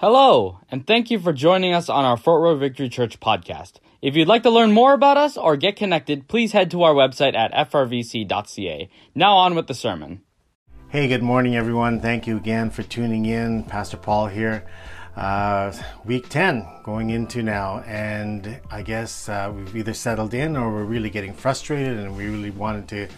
Hello, 0.00 0.60
and 0.70 0.86
thank 0.86 1.10
you 1.10 1.18
for 1.18 1.30
joining 1.30 1.74
us 1.74 1.90
on 1.90 2.06
our 2.06 2.16
Fort 2.16 2.40
Road 2.40 2.58
Victory 2.58 2.88
Church 2.88 3.20
podcast. 3.20 3.72
If 4.00 4.16
you'd 4.16 4.28
like 4.28 4.42
to 4.44 4.50
learn 4.50 4.72
more 4.72 4.94
about 4.94 5.18
us 5.18 5.36
or 5.36 5.58
get 5.58 5.76
connected, 5.76 6.26
please 6.26 6.52
head 6.52 6.70
to 6.70 6.84
our 6.84 6.94
website 6.94 7.34
at 7.34 7.52
frvc.ca. 7.70 8.88
Now 9.14 9.36
on 9.36 9.54
with 9.54 9.66
the 9.66 9.74
sermon. 9.74 10.22
Hey, 10.88 11.06
good 11.06 11.22
morning, 11.22 11.54
everyone. 11.54 12.00
Thank 12.00 12.26
you 12.26 12.38
again 12.38 12.70
for 12.70 12.82
tuning 12.82 13.26
in. 13.26 13.62
Pastor 13.64 13.98
Paul 13.98 14.28
here. 14.28 14.66
Uh, 15.16 15.70
week 16.06 16.30
10 16.30 16.66
going 16.82 17.10
into 17.10 17.42
now, 17.42 17.80
and 17.80 18.58
I 18.70 18.80
guess 18.80 19.28
uh, 19.28 19.52
we've 19.54 19.76
either 19.76 19.92
settled 19.92 20.32
in 20.32 20.56
or 20.56 20.72
we're 20.72 20.84
really 20.84 21.10
getting 21.10 21.34
frustrated 21.34 21.98
and 21.98 22.16
we 22.16 22.24
really 22.24 22.52
wanted 22.52 22.88
to 22.88 23.08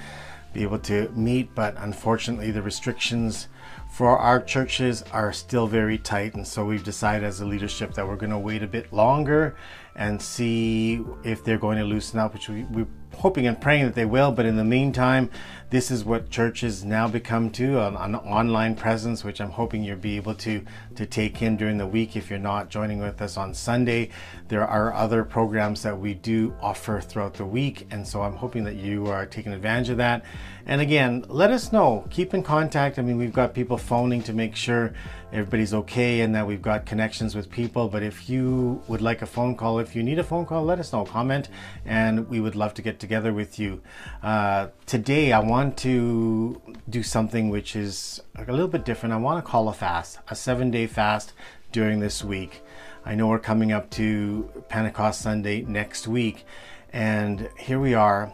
be 0.52 0.64
able 0.64 0.80
to 0.80 1.08
meet, 1.10 1.54
but 1.54 1.76
unfortunately, 1.78 2.50
the 2.50 2.60
restrictions 2.60 3.46
for 3.92 4.18
our 4.18 4.40
churches 4.40 5.04
are 5.12 5.34
still 5.34 5.66
very 5.66 5.98
tight. 5.98 6.34
And 6.34 6.48
so 6.48 6.64
we've 6.64 6.82
decided 6.82 7.24
as 7.24 7.42
a 7.42 7.44
leadership 7.44 7.92
that 7.92 8.08
we're 8.08 8.16
going 8.16 8.30
to 8.30 8.38
wait 8.38 8.62
a 8.62 8.66
bit 8.66 8.90
longer 8.90 9.54
and 9.94 10.20
see 10.20 11.04
if 11.24 11.44
they're 11.44 11.58
going 11.58 11.76
to 11.76 11.84
loosen 11.84 12.18
up, 12.18 12.32
which 12.32 12.48
we, 12.48 12.64
we're 12.64 12.86
hoping 13.14 13.46
and 13.46 13.60
praying 13.60 13.84
that 13.84 13.94
they 13.94 14.06
will. 14.06 14.32
But 14.32 14.46
in 14.46 14.56
the 14.56 14.64
meantime, 14.64 15.28
this 15.68 15.90
is 15.90 16.06
what 16.06 16.30
churches 16.30 16.82
now 16.86 17.06
become 17.06 17.50
to 17.50 17.86
an, 17.86 17.96
an 17.96 18.14
online 18.14 18.76
presence, 18.76 19.24
which 19.24 19.42
I'm 19.42 19.50
hoping 19.50 19.84
you'll 19.84 19.98
be 19.98 20.16
able 20.16 20.36
to, 20.36 20.64
to 20.96 21.06
take 21.06 21.42
in 21.42 21.56
during 21.56 21.78
the 21.78 21.86
week 21.86 22.16
if 22.16 22.30
you're 22.30 22.38
not 22.38 22.68
joining 22.68 22.98
with 22.98 23.20
us 23.20 23.36
on 23.36 23.54
Sunday. 23.54 24.10
There 24.48 24.66
are 24.66 24.92
other 24.92 25.24
programs 25.24 25.82
that 25.82 25.98
we 25.98 26.14
do 26.14 26.54
offer 26.60 27.00
throughout 27.00 27.34
the 27.34 27.44
week. 27.44 27.86
And 27.90 28.06
so 28.06 28.22
I'm 28.22 28.36
hoping 28.36 28.64
that 28.64 28.76
you 28.76 29.06
are 29.06 29.26
taking 29.26 29.52
advantage 29.52 29.90
of 29.90 29.96
that. 29.98 30.24
And 30.66 30.80
again, 30.80 31.24
let 31.28 31.50
us 31.50 31.72
know. 31.72 32.06
Keep 32.10 32.34
in 32.34 32.42
contact. 32.42 32.98
I 32.98 33.02
mean, 33.02 33.18
we've 33.18 33.32
got 33.32 33.54
people 33.54 33.76
phoning 33.76 34.22
to 34.24 34.32
make 34.32 34.54
sure 34.54 34.92
everybody's 35.32 35.72
okay 35.72 36.20
and 36.20 36.34
that 36.34 36.46
we've 36.46 36.62
got 36.62 36.86
connections 36.86 37.34
with 37.34 37.50
people. 37.50 37.88
But 37.88 38.02
if 38.02 38.28
you 38.28 38.82
would 38.86 39.00
like 39.00 39.22
a 39.22 39.26
phone 39.26 39.56
call, 39.56 39.78
if 39.78 39.96
you 39.96 40.02
need 40.02 40.18
a 40.18 40.24
phone 40.24 40.46
call, 40.46 40.62
let 40.64 40.78
us 40.78 40.92
know. 40.92 41.04
Comment, 41.04 41.48
and 41.84 42.28
we 42.28 42.38
would 42.38 42.54
love 42.54 42.74
to 42.74 42.82
get 42.82 43.00
together 43.00 43.32
with 43.32 43.58
you. 43.58 43.80
Uh, 44.22 44.68
today, 44.86 45.32
I 45.32 45.40
want 45.40 45.76
to 45.78 46.60
do 46.88 47.02
something 47.02 47.48
which 47.48 47.74
is 47.74 48.22
a 48.36 48.50
little 48.50 48.68
bit 48.68 48.84
different. 48.84 49.12
I 49.12 49.18
want 49.18 49.44
to 49.44 49.50
call 49.50 49.68
a 49.68 49.72
fast, 49.72 50.18
a 50.28 50.36
seven 50.36 50.70
day 50.70 50.81
fast 50.86 51.32
during 51.70 52.00
this 52.00 52.22
week. 52.22 52.62
I 53.04 53.14
know 53.14 53.28
we're 53.28 53.38
coming 53.38 53.72
up 53.72 53.90
to 53.90 54.50
Pentecost 54.68 55.20
Sunday 55.20 55.62
next 55.62 56.06
week, 56.06 56.44
and 56.92 57.48
here 57.58 57.80
we 57.80 57.94
are 57.94 58.32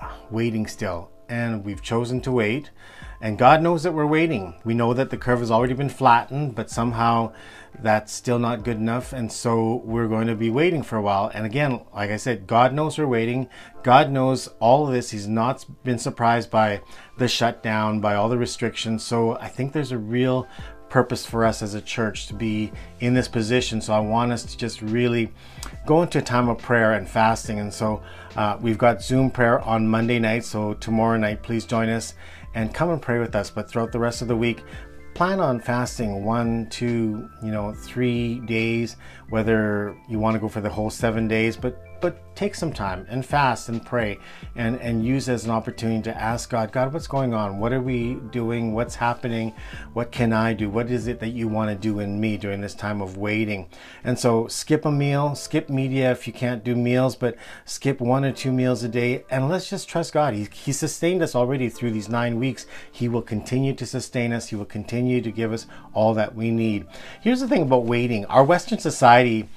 uh, 0.00 0.10
waiting 0.30 0.66
still 0.66 1.10
and 1.28 1.64
we've 1.64 1.82
chosen 1.82 2.20
to 2.22 2.32
wait. 2.32 2.70
And 3.20 3.38
God 3.38 3.62
knows 3.62 3.82
that 3.82 3.92
we're 3.92 4.06
waiting. 4.06 4.54
We 4.64 4.74
know 4.74 4.94
that 4.94 5.10
the 5.10 5.16
curve 5.16 5.40
has 5.40 5.50
already 5.50 5.74
been 5.74 5.88
flattened, 5.88 6.54
but 6.54 6.70
somehow 6.70 7.32
that's 7.80 8.12
still 8.12 8.38
not 8.38 8.62
good 8.62 8.76
enough. 8.76 9.12
And 9.12 9.30
so 9.30 9.82
we're 9.84 10.06
going 10.06 10.28
to 10.28 10.36
be 10.36 10.50
waiting 10.50 10.82
for 10.82 10.96
a 10.96 11.02
while. 11.02 11.30
And 11.34 11.44
again, 11.44 11.84
like 11.92 12.10
I 12.10 12.16
said, 12.16 12.46
God 12.46 12.72
knows 12.72 12.96
we're 12.96 13.06
waiting. 13.06 13.48
God 13.82 14.10
knows 14.10 14.48
all 14.60 14.86
of 14.86 14.94
this. 14.94 15.10
He's 15.10 15.26
not 15.26 15.64
been 15.82 15.98
surprised 15.98 16.50
by 16.50 16.80
the 17.18 17.28
shutdown, 17.28 18.00
by 18.00 18.14
all 18.14 18.28
the 18.28 18.38
restrictions. 18.38 19.02
So 19.02 19.36
I 19.38 19.48
think 19.48 19.72
there's 19.72 19.92
a 19.92 19.98
real 19.98 20.46
purpose 20.88 21.26
for 21.26 21.44
us 21.44 21.62
as 21.62 21.74
a 21.74 21.80
church 21.80 22.26
to 22.28 22.34
be 22.34 22.72
in 23.00 23.14
this 23.14 23.28
position. 23.28 23.80
So 23.80 23.92
I 23.92 24.00
want 24.00 24.32
us 24.32 24.44
to 24.44 24.56
just 24.56 24.82
really 24.82 25.32
go 25.86 26.02
into 26.02 26.18
a 26.18 26.22
time 26.22 26.48
of 26.48 26.58
prayer 26.58 26.94
and 26.94 27.08
fasting. 27.08 27.58
And 27.60 27.72
so 27.72 28.02
uh, 28.36 28.58
we've 28.60 28.78
got 28.78 29.02
Zoom 29.02 29.30
prayer 29.30 29.60
on 29.60 29.86
Monday 29.86 30.18
night. 30.18 30.44
So 30.44 30.74
tomorrow 30.74 31.18
night, 31.18 31.42
please 31.42 31.64
join 31.64 31.88
us 31.88 32.14
and 32.54 32.72
come 32.72 32.90
and 32.90 33.00
pray 33.00 33.18
with 33.18 33.34
us. 33.34 33.50
But 33.50 33.68
throughout 33.70 33.92
the 33.92 33.98
rest 33.98 34.22
of 34.22 34.28
the 34.28 34.36
week, 34.36 34.62
plan 35.14 35.40
on 35.40 35.60
fasting 35.60 36.24
one, 36.24 36.68
two, 36.70 37.28
you 37.42 37.50
know, 37.50 37.72
three 37.72 38.40
days, 38.40 38.96
whether 39.30 39.96
you 40.08 40.18
want 40.18 40.34
to 40.34 40.38
go 40.38 40.48
for 40.48 40.60
the 40.60 40.70
whole 40.70 40.90
seven 40.90 41.26
days, 41.26 41.56
but 41.56 41.82
but 42.00 42.16
take 42.38 42.54
some 42.54 42.72
time 42.72 43.04
and 43.08 43.26
fast 43.26 43.68
and 43.68 43.84
pray 43.84 44.16
and, 44.54 44.80
and 44.80 45.04
use 45.04 45.28
as 45.28 45.44
an 45.44 45.50
opportunity 45.50 46.00
to 46.02 46.16
ask 46.16 46.48
God, 46.48 46.70
God, 46.70 46.92
what's 46.92 47.08
going 47.08 47.34
on? 47.34 47.58
What 47.58 47.72
are 47.72 47.80
we 47.80 48.14
doing? 48.30 48.74
What's 48.74 48.94
happening? 48.94 49.52
What 49.92 50.12
can 50.12 50.32
I 50.32 50.52
do? 50.52 50.70
What 50.70 50.88
is 50.88 51.08
it 51.08 51.18
that 51.18 51.30
you 51.30 51.48
want 51.48 51.70
to 51.70 51.74
do 51.74 51.98
in 51.98 52.20
me 52.20 52.36
during 52.36 52.60
this 52.60 52.76
time 52.76 53.02
of 53.02 53.16
waiting? 53.16 53.68
And 54.04 54.16
so 54.16 54.46
skip 54.46 54.84
a 54.84 54.92
meal, 54.92 55.34
skip 55.34 55.68
media 55.68 56.12
if 56.12 56.28
you 56.28 56.32
can't 56.32 56.62
do 56.62 56.76
meals, 56.76 57.16
but 57.16 57.34
skip 57.64 58.00
one 58.00 58.24
or 58.24 58.30
two 58.30 58.52
meals 58.52 58.84
a 58.84 58.88
day 58.88 59.24
and 59.30 59.48
let's 59.48 59.68
just 59.68 59.88
trust 59.88 60.12
God. 60.12 60.34
He, 60.34 60.48
he 60.52 60.72
sustained 60.72 61.22
us 61.22 61.34
already 61.34 61.68
through 61.68 61.90
these 61.90 62.08
nine 62.08 62.38
weeks. 62.38 62.66
He 62.92 63.08
will 63.08 63.22
continue 63.22 63.74
to 63.74 63.84
sustain 63.84 64.32
us. 64.32 64.48
He 64.48 64.56
will 64.56 64.64
continue 64.64 65.20
to 65.22 65.32
give 65.32 65.52
us 65.52 65.66
all 65.92 66.14
that 66.14 66.36
we 66.36 66.52
need. 66.52 66.86
Here's 67.20 67.40
the 67.40 67.48
thing 67.48 67.62
about 67.62 67.84
waiting. 67.84 68.24
Our 68.26 68.44
Western 68.44 68.78
society 68.78 69.48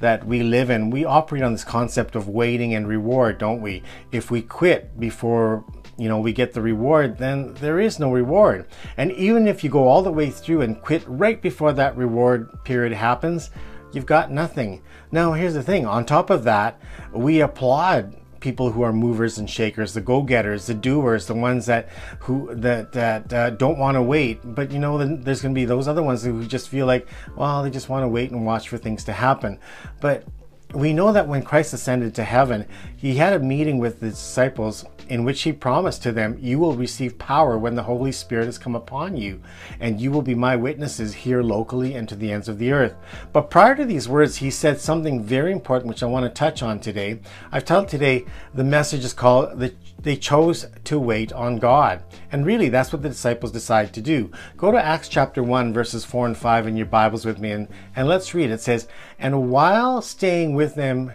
that 0.00 0.26
we 0.26 0.42
live 0.42 0.70
in, 0.70 0.90
we 0.90 1.04
operate 1.04 1.42
on 1.42 1.52
this 1.52 1.64
concept 1.64 2.16
of 2.16 2.28
waiting 2.28 2.74
and 2.74 2.88
reward, 2.88 3.38
don't 3.38 3.60
we? 3.60 3.82
If 4.12 4.30
we 4.30 4.42
quit 4.42 4.98
before 4.98 5.64
you 5.98 6.08
know 6.08 6.18
we 6.18 6.32
get 6.32 6.54
the 6.54 6.62
reward, 6.62 7.18
then 7.18 7.54
there 7.54 7.78
is 7.78 7.98
no 7.98 8.10
reward. 8.10 8.66
And 8.96 9.12
even 9.12 9.46
if 9.46 9.62
you 9.62 9.70
go 9.70 9.86
all 9.86 10.02
the 10.02 10.12
way 10.12 10.30
through 10.30 10.62
and 10.62 10.80
quit 10.80 11.04
right 11.06 11.40
before 11.40 11.72
that 11.74 11.96
reward 11.96 12.64
period 12.64 12.92
happens, 12.92 13.50
you've 13.92 14.06
got 14.06 14.30
nothing. 14.30 14.82
Now, 15.12 15.32
here's 15.32 15.54
the 15.54 15.62
thing 15.62 15.86
on 15.86 16.06
top 16.06 16.30
of 16.30 16.44
that, 16.44 16.80
we 17.12 17.40
applaud 17.40 18.16
people 18.40 18.70
who 18.70 18.82
are 18.82 18.92
movers 18.92 19.38
and 19.38 19.48
shakers, 19.48 19.94
the 19.94 20.00
go-getters, 20.00 20.66
the 20.66 20.74
doers, 20.74 21.26
the 21.26 21.34
ones 21.34 21.66
that 21.66 21.88
who 22.20 22.54
that 22.54 22.92
that 22.92 23.32
uh, 23.32 23.50
don't 23.50 23.78
want 23.78 23.96
to 23.96 24.02
wait. 24.02 24.40
But 24.42 24.70
you 24.70 24.78
know, 24.78 24.98
there's 24.98 25.42
going 25.42 25.54
to 25.54 25.58
be 25.58 25.64
those 25.64 25.88
other 25.88 26.02
ones 26.02 26.24
who 26.24 26.44
just 26.46 26.68
feel 26.68 26.86
like, 26.86 27.06
well, 27.36 27.62
they 27.62 27.70
just 27.70 27.88
want 27.88 28.04
to 28.04 28.08
wait 28.08 28.30
and 28.30 28.44
watch 28.44 28.68
for 28.68 28.78
things 28.78 29.04
to 29.04 29.12
happen. 29.12 29.58
But 30.00 30.24
we 30.72 30.92
know 30.92 31.12
that 31.12 31.26
when 31.26 31.42
Christ 31.42 31.72
ascended 31.72 32.14
to 32.14 32.24
heaven, 32.24 32.66
he 32.96 33.16
had 33.16 33.32
a 33.32 33.38
meeting 33.40 33.78
with 33.78 34.00
the 34.00 34.10
disciples 34.10 34.84
in 35.10 35.24
which 35.24 35.42
he 35.42 35.52
promised 35.52 36.04
to 36.04 36.12
them, 36.12 36.38
You 36.40 36.60
will 36.60 36.74
receive 36.74 37.18
power 37.18 37.58
when 37.58 37.74
the 37.74 37.82
Holy 37.82 38.12
Spirit 38.12 38.46
has 38.46 38.58
come 38.58 38.76
upon 38.76 39.16
you, 39.16 39.42
and 39.80 40.00
you 40.00 40.12
will 40.12 40.22
be 40.22 40.36
my 40.36 40.54
witnesses 40.54 41.12
here 41.12 41.42
locally 41.42 41.94
and 41.94 42.08
to 42.08 42.14
the 42.14 42.30
ends 42.30 42.48
of 42.48 42.58
the 42.58 42.70
earth. 42.70 42.94
But 43.32 43.50
prior 43.50 43.74
to 43.74 43.84
these 43.84 44.08
words, 44.08 44.36
he 44.36 44.50
said 44.50 44.80
something 44.80 45.22
very 45.22 45.50
important, 45.50 45.88
which 45.88 46.04
I 46.04 46.06
want 46.06 46.24
to 46.24 46.30
touch 46.30 46.62
on 46.62 46.78
today. 46.78 47.18
I've 47.50 47.64
told 47.64 47.88
today 47.88 48.24
the 48.54 48.62
message 48.62 49.04
is 49.04 49.12
called 49.12 49.58
the 49.58 49.74
they 50.02 50.16
chose 50.16 50.66
to 50.84 50.98
wait 50.98 51.32
on 51.32 51.58
God. 51.58 52.02
And 52.32 52.46
really, 52.46 52.68
that's 52.68 52.92
what 52.92 53.02
the 53.02 53.08
disciples 53.08 53.52
decided 53.52 53.92
to 53.94 54.00
do. 54.00 54.30
Go 54.56 54.72
to 54.72 54.82
Acts 54.82 55.08
chapter 55.08 55.42
1, 55.42 55.72
verses 55.72 56.04
4 56.04 56.26
and 56.26 56.36
5 56.36 56.66
in 56.66 56.76
your 56.76 56.86
Bibles 56.86 57.24
with 57.24 57.38
me, 57.38 57.50
and, 57.50 57.68
and 57.94 58.08
let's 58.08 58.34
read. 58.34 58.50
It 58.50 58.60
says, 58.60 58.88
And 59.18 59.50
while 59.50 60.00
staying 60.00 60.54
with 60.54 60.74
them, 60.74 61.12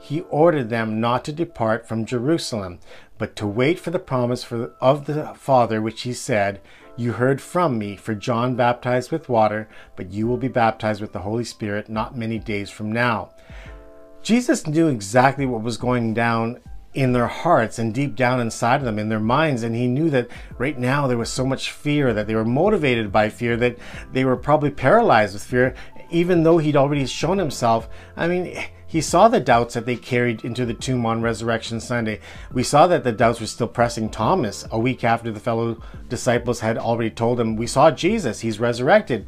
he 0.00 0.20
ordered 0.22 0.70
them 0.70 1.00
not 1.00 1.24
to 1.24 1.32
depart 1.32 1.88
from 1.88 2.06
Jerusalem, 2.06 2.78
but 3.18 3.34
to 3.36 3.46
wait 3.46 3.80
for 3.80 3.90
the 3.90 3.98
promise 3.98 4.44
for, 4.44 4.72
of 4.80 5.06
the 5.06 5.34
Father, 5.34 5.82
which 5.82 6.02
he 6.02 6.12
said, 6.12 6.60
You 6.96 7.12
heard 7.12 7.40
from 7.40 7.78
me, 7.78 7.96
for 7.96 8.14
John 8.14 8.54
baptized 8.54 9.10
with 9.10 9.28
water, 9.28 9.68
but 9.96 10.12
you 10.12 10.28
will 10.28 10.36
be 10.36 10.48
baptized 10.48 11.00
with 11.00 11.12
the 11.12 11.20
Holy 11.20 11.44
Spirit 11.44 11.88
not 11.88 12.16
many 12.16 12.38
days 12.38 12.70
from 12.70 12.92
now. 12.92 13.30
Jesus 14.22 14.66
knew 14.66 14.88
exactly 14.88 15.46
what 15.46 15.62
was 15.62 15.76
going 15.76 16.14
down 16.14 16.60
in 16.98 17.12
their 17.12 17.28
hearts 17.28 17.78
and 17.78 17.94
deep 17.94 18.16
down 18.16 18.40
inside 18.40 18.80
of 18.80 18.84
them, 18.84 18.98
in 18.98 19.08
their 19.08 19.20
minds. 19.20 19.62
And 19.62 19.76
he 19.76 19.86
knew 19.86 20.10
that 20.10 20.28
right 20.58 20.76
now 20.76 21.06
there 21.06 21.16
was 21.16 21.30
so 21.30 21.46
much 21.46 21.70
fear, 21.70 22.12
that 22.12 22.26
they 22.26 22.34
were 22.34 22.44
motivated 22.44 23.12
by 23.12 23.28
fear, 23.28 23.56
that 23.56 23.78
they 24.12 24.24
were 24.24 24.36
probably 24.36 24.70
paralyzed 24.70 25.34
with 25.34 25.44
fear, 25.44 25.76
even 26.10 26.42
though 26.42 26.58
he'd 26.58 26.74
already 26.74 27.06
shown 27.06 27.38
himself. 27.38 27.88
I 28.16 28.26
mean, 28.26 28.64
he 28.84 29.00
saw 29.00 29.28
the 29.28 29.38
doubts 29.38 29.74
that 29.74 29.86
they 29.86 29.94
carried 29.94 30.44
into 30.44 30.66
the 30.66 30.74
tomb 30.74 31.06
on 31.06 31.22
Resurrection 31.22 31.78
Sunday. 31.78 32.18
We 32.52 32.64
saw 32.64 32.88
that 32.88 33.04
the 33.04 33.12
doubts 33.12 33.40
were 33.40 33.46
still 33.46 33.68
pressing 33.68 34.08
Thomas 34.08 34.66
a 34.72 34.78
week 34.78 35.04
after 35.04 35.30
the 35.30 35.38
fellow 35.38 35.80
disciples 36.08 36.58
had 36.58 36.78
already 36.78 37.10
told 37.10 37.38
him, 37.38 37.54
We 37.54 37.68
saw 37.68 37.92
Jesus, 37.92 38.40
he's 38.40 38.58
resurrected. 38.58 39.24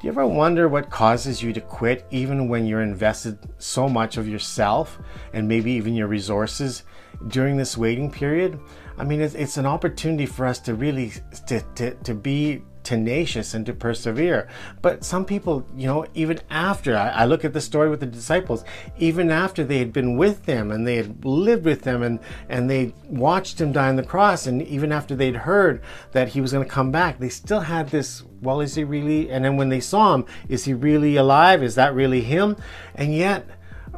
Do 0.00 0.06
you 0.06 0.12
ever 0.12 0.26
wonder 0.26 0.66
what 0.66 0.88
causes 0.88 1.42
you 1.42 1.52
to 1.52 1.60
quit 1.60 2.06
even 2.10 2.48
when 2.48 2.64
you're 2.64 2.80
invested 2.80 3.38
so 3.58 3.90
much 3.90 4.16
of 4.16 4.26
yourself 4.26 4.98
and 5.34 5.46
maybe 5.46 5.72
even 5.72 5.94
your 5.94 6.08
resources 6.08 6.84
during 7.28 7.56
this 7.56 7.76
waiting 7.76 8.10
period? 8.10 8.58
I 8.98 9.04
mean, 9.04 9.20
it's, 9.20 9.34
it's 9.34 9.56
an 9.56 9.66
opportunity 9.66 10.26
for 10.26 10.46
us 10.46 10.58
to 10.60 10.74
really 10.74 11.12
to, 11.46 11.60
to, 11.76 11.94
to 11.94 12.14
be 12.14 12.62
tenacious 12.82 13.54
and 13.54 13.64
to 13.66 13.72
persevere. 13.72 14.48
But 14.82 15.04
some 15.04 15.24
people, 15.24 15.66
you 15.76 15.86
know, 15.86 16.06
even 16.14 16.40
after 16.50 16.96
I, 16.96 17.08
I, 17.10 17.24
look 17.24 17.44
at 17.44 17.52
the 17.52 17.60
story 17.60 17.88
with 17.88 18.00
the 18.00 18.06
disciples, 18.06 18.64
even 18.98 19.30
after 19.30 19.64
they 19.64 19.78
had 19.78 19.92
been 19.92 20.16
with 20.16 20.44
them 20.46 20.70
and 20.70 20.86
they 20.86 20.96
had 20.96 21.24
lived 21.24 21.64
with 21.64 21.82
them 21.82 22.02
and 22.02 22.18
and 22.48 22.68
they 22.68 22.92
watched 23.08 23.60
him 23.60 23.72
die 23.72 23.88
on 23.88 23.96
the 23.96 24.02
cross, 24.02 24.46
and 24.46 24.62
even 24.62 24.92
after 24.92 25.14
they'd 25.14 25.36
heard 25.36 25.82
that 26.12 26.28
he 26.28 26.40
was 26.40 26.52
going 26.52 26.64
to 26.64 26.70
come 26.70 26.90
back, 26.90 27.18
they 27.18 27.28
still 27.28 27.60
had 27.60 27.88
this. 27.90 28.24
Well, 28.42 28.60
is 28.60 28.74
he 28.74 28.84
really? 28.84 29.30
And 29.30 29.44
then 29.44 29.56
when 29.56 29.68
they 29.68 29.80
saw 29.80 30.14
him, 30.14 30.24
is 30.48 30.64
he 30.64 30.74
really 30.74 31.16
alive? 31.16 31.62
Is 31.62 31.74
that 31.74 31.94
really 31.94 32.22
him? 32.22 32.56
And 32.94 33.14
yet 33.14 33.46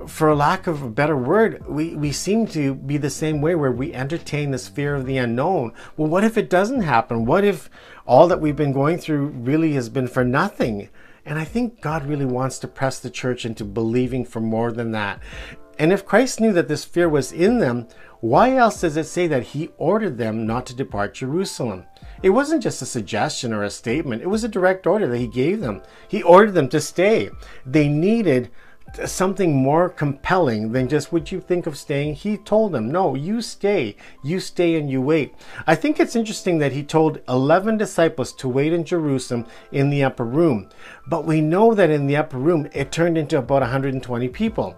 for 0.07 0.35
lack 0.35 0.67
of 0.67 0.83
a 0.83 0.91
better 0.91 1.17
word, 1.17 1.65
we, 1.69 1.95
we 1.95 2.13
seem 2.13 2.47
to 2.49 2.75
be 2.75 2.97
the 2.97 3.11
same 3.11 3.41
way 3.41 3.55
where 3.55 3.73
we 3.73 3.93
entertain 3.93 4.51
this 4.51 4.69
fear 4.69 4.95
of 4.95 5.07
the 5.07 5.19
unknown. 5.19 5.73
Well, 5.97 6.09
what 6.09 6.25
if 6.25 6.37
it 6.37 6.51
doesn't 6.51 6.83
happen? 6.83 7.25
What 7.25 7.45
if 7.45 7.71
all 8.07 8.29
that 8.29 8.41
we've 8.41 8.57
been 8.57 8.73
going 8.73 8.99
through 8.99 9.29
really 9.29 9.73
has 9.75 9.89
been 9.89 10.09
for 10.09 10.25
nothing? 10.25 10.89
And 11.25 11.39
I 11.39 11.45
think 11.45 11.81
God 11.81 12.05
really 12.05 12.25
wants 12.25 12.59
to 12.61 12.69
press 12.69 12.99
the 12.99 13.11
church 13.11 13.45
into 13.45 13.65
believing 13.65 14.25
for 14.25 14.41
more 14.41 14.73
than 14.73 14.91
that. 14.93 15.21
And 15.79 15.93
if 15.93 16.05
Christ 16.05 16.41
knew 16.41 16.53
that 16.53 16.69
this 16.69 16.85
fear 16.85 17.09
was 17.09 17.33
in 17.33 17.59
them, 17.59 17.89
why 18.21 18.57
else 18.57 18.83
does 18.83 18.97
it 18.97 19.07
say 19.07 19.27
that 19.27 19.43
he 19.43 19.71
ordered 19.79 20.19
them 20.19 20.47
not 20.47 20.67
to 20.67 20.77
depart 20.77 21.15
Jerusalem? 21.15 21.87
It 22.23 22.31
wasn't 22.31 22.63
just 22.63 22.83
a 22.83 22.87
suggestion 22.87 23.53
or 23.53 23.65
a 23.65 23.71
statement, 23.71 24.23
it 24.23 24.29
was 24.29 24.45
a 24.45 24.49
direct 24.49 24.87
order 24.87 25.09
that 25.09 25.19
he 25.19 25.27
gave 25.27 25.61
them. 25.61 25.83
He 26.07 26.23
ordered 26.23 26.53
them 26.53 26.69
to 26.69 26.81
stay. 26.81 27.31
They 27.67 27.89
needed 27.89 28.51
something 29.05 29.55
more 29.55 29.89
compelling 29.89 30.73
than 30.73 30.89
just 30.89 31.13
would 31.13 31.31
you 31.31 31.41
think 31.41 31.67
of 31.67 31.79
staying. 31.79 32.15
He 32.15 32.37
told 32.37 32.73
them 32.73 32.91
no 32.91 33.15
you 33.15 33.41
stay. 33.41 33.97
You 34.23 34.41
stay 34.41 34.77
and 34.77 34.91
you 34.91 35.01
wait. 35.01 35.35
I 35.67 35.75
think 35.75 35.99
it's 35.99 36.17
interesting 36.17 36.59
that 36.59 36.73
he 36.73 36.83
told 36.83 37.21
11 37.29 37.79
disciples 37.79 38.33
to 38.35 38.49
wait 38.49 38.73
in 38.73 38.85
jerusalem 38.85 39.47
in 39.71 39.91
the 39.91 40.05
upper 40.05 40.25
room. 40.25 40.69
But 41.07 41.25
we 41.25 41.41
know 41.41 41.75
that 41.75 41.91
in 41.91 42.07
the 42.07 42.17
upper 42.17 42.39
room 42.39 42.69
it 42.73 42.93
turned 42.93 43.19
into 43.19 43.39
about 43.39 43.63
120 43.63 44.29
people. 44.29 44.77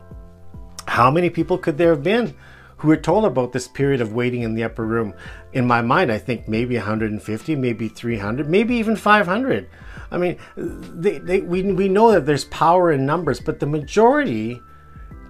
How 0.87 1.11
many 1.11 1.31
people 1.31 1.59
could 1.59 1.79
there 1.79 1.91
have 1.91 2.03
been 2.03 2.35
who 2.79 2.89
were 2.89 2.97
told 2.97 3.25
about 3.25 3.53
this 3.53 3.69
period 3.69 4.01
of 4.01 4.13
waiting 4.13 4.43
in 4.43 4.55
the 4.55 4.65
upper 4.65 4.85
room. 4.85 5.15
In 5.53 5.67
my 5.67 5.83
mind, 5.83 6.11
I 6.11 6.19
think 6.19 6.49
maybe 6.49 6.77
150, 6.77 7.57
maybe 7.57 7.89
300, 7.89 8.49
maybe 8.49 8.75
even 8.77 8.97
500. 8.97 9.69
I 10.11 10.19
mean, 10.19 10.39
they, 10.57 11.19
they, 11.19 11.41
we, 11.41 11.63
we 11.63 11.89
know 11.89 12.13
that 12.13 12.27
there's 12.27 12.45
power 12.47 12.93
in 12.93 13.07
numbers, 13.07 13.41
but 13.41 13.61
the 13.61 13.67
majority 13.67 14.61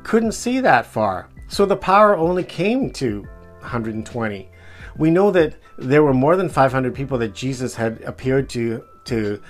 couldn't 0.03 0.33
see 0.33 0.61
that 0.61 0.87
far. 0.87 1.29
So 1.49 1.67
the 1.67 1.77
power 1.77 2.17
only 2.17 2.45
came 2.45 2.91
to 2.93 3.23
120. 3.61 4.51
We 4.97 5.11
know 5.11 5.31
that 5.31 5.57
there 5.79 6.03
were 6.03 6.15
more 6.15 6.37
than 6.37 6.49
500 6.49 6.95
people 6.95 7.19
that 7.19 7.35
Jesus 7.35 7.75
had 7.75 8.01
appeared 8.03 8.49
to 8.51 8.85
to 9.05 9.41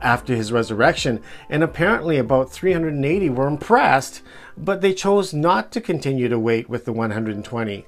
after 0.00 0.34
his 0.34 0.52
resurrection 0.52 1.22
and 1.48 1.62
apparently 1.62 2.18
about 2.18 2.50
380 2.50 3.30
were 3.30 3.46
impressed 3.46 4.22
but 4.56 4.80
they 4.80 4.92
chose 4.92 5.32
not 5.34 5.70
to 5.72 5.80
continue 5.80 6.28
to 6.28 6.38
wait 6.38 6.68
with 6.68 6.84
the 6.84 6.92
120 6.92 7.86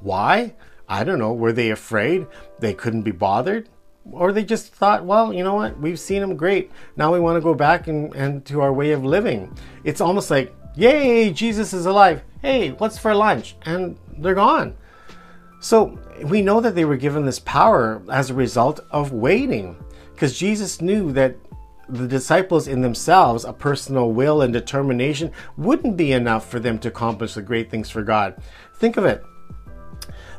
why? 0.00 0.54
I 0.88 1.04
don't 1.04 1.18
know. 1.18 1.32
Were 1.32 1.52
they 1.52 1.70
afraid? 1.70 2.26
They 2.58 2.74
couldn't 2.74 3.02
be 3.02 3.12
bothered? 3.12 3.68
Or 4.10 4.32
they 4.32 4.44
just 4.44 4.72
thought 4.72 5.04
well 5.04 5.32
you 5.32 5.44
know 5.44 5.54
what? 5.54 5.78
We've 5.78 6.00
seen 6.00 6.22
him 6.22 6.36
great. 6.36 6.70
Now 6.96 7.12
we 7.12 7.20
want 7.20 7.36
to 7.36 7.40
go 7.40 7.54
back 7.54 7.86
and, 7.86 8.14
and 8.14 8.44
to 8.46 8.60
our 8.60 8.72
way 8.72 8.92
of 8.92 9.04
living. 9.04 9.56
It's 9.84 10.00
almost 10.00 10.30
like 10.30 10.54
yay 10.74 11.30
jesus 11.32 11.72
is 11.72 11.86
alive. 11.86 12.22
Hey 12.42 12.72
what's 12.72 12.98
for 12.98 13.14
lunch. 13.14 13.56
And 13.62 13.96
they're 14.18 14.34
gone. 14.34 14.76
So 15.60 15.98
we 16.24 16.40
know 16.40 16.60
that 16.60 16.74
they 16.74 16.86
were 16.86 16.96
given 16.96 17.26
this 17.26 17.38
power 17.38 18.02
as 18.10 18.30
a 18.30 18.34
result 18.34 18.80
of 18.90 19.12
waiting 19.12 19.76
because 20.20 20.38
Jesus 20.38 20.82
knew 20.82 21.12
that 21.12 21.34
the 21.88 22.06
disciples 22.06 22.68
in 22.68 22.82
themselves, 22.82 23.46
a 23.46 23.54
personal 23.54 24.12
will 24.12 24.42
and 24.42 24.52
determination, 24.52 25.32
wouldn't 25.56 25.96
be 25.96 26.12
enough 26.12 26.46
for 26.46 26.60
them 26.60 26.78
to 26.80 26.88
accomplish 26.88 27.32
the 27.32 27.40
great 27.40 27.70
things 27.70 27.88
for 27.88 28.02
God. 28.02 28.36
Think 28.76 28.98
of 28.98 29.06
it. 29.06 29.24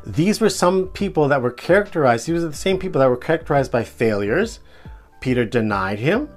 These 0.06 0.40
were 0.40 0.50
some 0.50 0.86
people 0.86 1.26
that 1.26 1.42
were 1.42 1.50
characterized, 1.50 2.28
these 2.28 2.44
were 2.44 2.48
the 2.48 2.54
same 2.54 2.78
people 2.78 3.00
that 3.00 3.10
were 3.10 3.16
characterized 3.16 3.72
by 3.72 3.82
failures. 3.82 4.60
Peter 5.18 5.44
denied 5.44 5.98
him. 5.98 6.28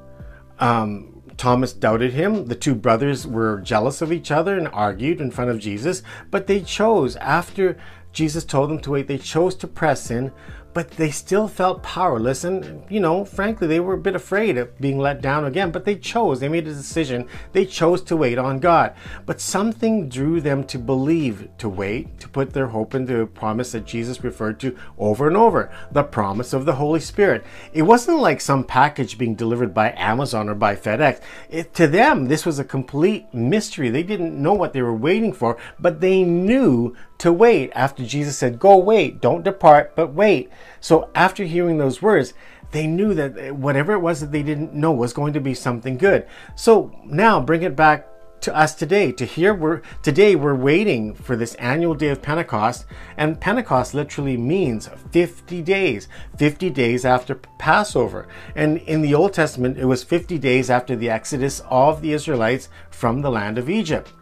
Um, 0.57 1.21
Thomas 1.37 1.71
doubted 1.71 2.13
him. 2.13 2.47
The 2.47 2.55
two 2.55 2.73
brothers 2.73 3.27
were 3.27 3.61
jealous 3.61 4.01
of 4.01 4.11
each 4.11 4.31
other 4.31 4.57
and 4.57 4.69
argued 4.69 5.21
in 5.21 5.29
front 5.29 5.51
of 5.51 5.59
Jesus. 5.59 6.01
But 6.31 6.47
they 6.47 6.61
chose, 6.61 7.15
after 7.17 7.77
Jesus 8.11 8.43
told 8.43 8.71
them 8.71 8.79
to 8.79 8.91
wait, 8.91 9.07
they 9.07 9.19
chose 9.19 9.53
to 9.57 9.67
press 9.67 10.09
in 10.09 10.31
but 10.75 10.91
they 10.91 11.09
still 11.09 11.47
felt 11.47 11.81
powerless 11.81 12.43
and 12.43 12.83
you 12.91 12.99
know 12.99 13.23
frankly 13.23 13.65
they 13.65 13.79
were 13.79 13.93
a 13.93 13.97
bit 13.97 14.13
afraid 14.13 14.57
of 14.57 14.77
being 14.77 14.99
let 14.99 15.21
down 15.21 15.45
again 15.45 15.71
but 15.71 15.85
they 15.85 15.95
chose 15.95 16.41
they 16.41 16.49
made 16.49 16.67
a 16.67 16.73
decision. 16.73 17.27
They 17.53 17.65
chose 17.65 18.01
to 18.03 18.17
wait 18.17 18.37
on 18.37 18.59
god. 18.59 18.93
But 19.25 19.39
something 19.39 20.09
drew 20.09 20.41
them 20.41 20.65
to 20.65 20.77
believe 20.77 21.47
to 21.59 21.69
wait 21.69 22.19
to 22.19 22.27
put 22.27 22.51
their 22.51 22.67
hope 22.67 22.93
into 22.93 23.21
a 23.21 23.25
promise 23.25 23.71
that 23.71 23.85
jesus 23.85 24.23
referred 24.23 24.59
to 24.59 24.77
over 24.97 25.27
and 25.27 25.37
over 25.37 25.71
the 25.91 26.03
promise 26.03 26.51
of 26.51 26.65
the 26.65 26.75
holy 26.75 26.99
spirit. 26.99 27.45
It 27.73 27.83
wasn't 27.83 28.19
like 28.19 28.41
some 28.41 28.65
package 28.65 29.17
being 29.17 29.35
delivered 29.35 29.73
by 29.73 29.93
amazon 29.93 30.49
or 30.49 30.55
by 30.55 30.75
fedex. 30.75 31.21
It, 31.49 31.73
to 31.75 31.87
them 31.87 32.25
this 32.25 32.45
was 32.45 32.59
a 32.59 32.65
complete 32.65 33.33
mystery. 33.33 33.89
They 33.89 34.03
didn't 34.03 34.41
know 34.41 34.53
what 34.53 34.73
they 34.73 34.81
were 34.81 34.93
waiting 34.93 35.31
for 35.31 35.57
but 35.79 36.01
they 36.01 36.23
knew 36.23 36.95
to 37.17 37.31
wait 37.31 37.71
after 37.73 38.05
jesus 38.05 38.37
said 38.37 38.59
go 38.59 38.77
wait 38.77 39.21
don't 39.21 39.43
depart 39.43 39.95
but 39.95 40.13
wait. 40.13 40.49
So 40.79 41.09
after 41.15 41.43
hearing 41.43 41.77
those 41.77 42.01
words, 42.01 42.33
they 42.71 42.87
knew 42.87 43.13
that 43.13 43.55
whatever 43.55 43.93
it 43.93 43.99
was 43.99 44.19
that 44.19 44.31
they 44.31 44.43
didn't 44.43 44.73
know 44.73 44.91
was 44.91 45.13
going 45.13 45.33
to 45.33 45.39
be 45.39 45.53
something 45.53 45.97
good. 45.97 46.27
So 46.55 46.93
now 47.05 47.39
bring 47.39 47.63
it 47.63 47.75
back 47.75 48.07
to 48.41 48.55
us 48.55 48.75
today 48.75 49.11
to 49.13 49.25
hear 49.25 49.55
we're 49.55 49.81
today 50.03 50.35
we're 50.35 50.53
waiting 50.53 51.15
for 51.15 51.35
this 51.35 51.55
annual 51.55 51.95
day 51.95 52.09
of 52.09 52.21
pentecost 52.21 52.85
and 53.17 53.39
pentecost 53.39 53.93
literally 53.95 54.37
means 54.37 54.87
50 55.11 55.61
days 55.63 56.07
50 56.37 56.69
days 56.69 57.05
after 57.05 57.35
passover. 57.57 58.27
And 58.55 58.77
in 58.79 59.01
the 59.01 59.15
old 59.15 59.33
testament 59.33 59.79
it 59.79 59.85
was 59.85 60.03
50 60.03 60.37
days 60.37 60.69
after 60.69 60.95
the 60.95 61.09
exodus 61.09 61.61
of 61.69 62.01
the 62.01 62.13
israelites 62.13 62.69
from 62.89 63.21
the 63.21 63.31
land 63.31 63.57
of 63.57 63.69
egypt 63.69 64.13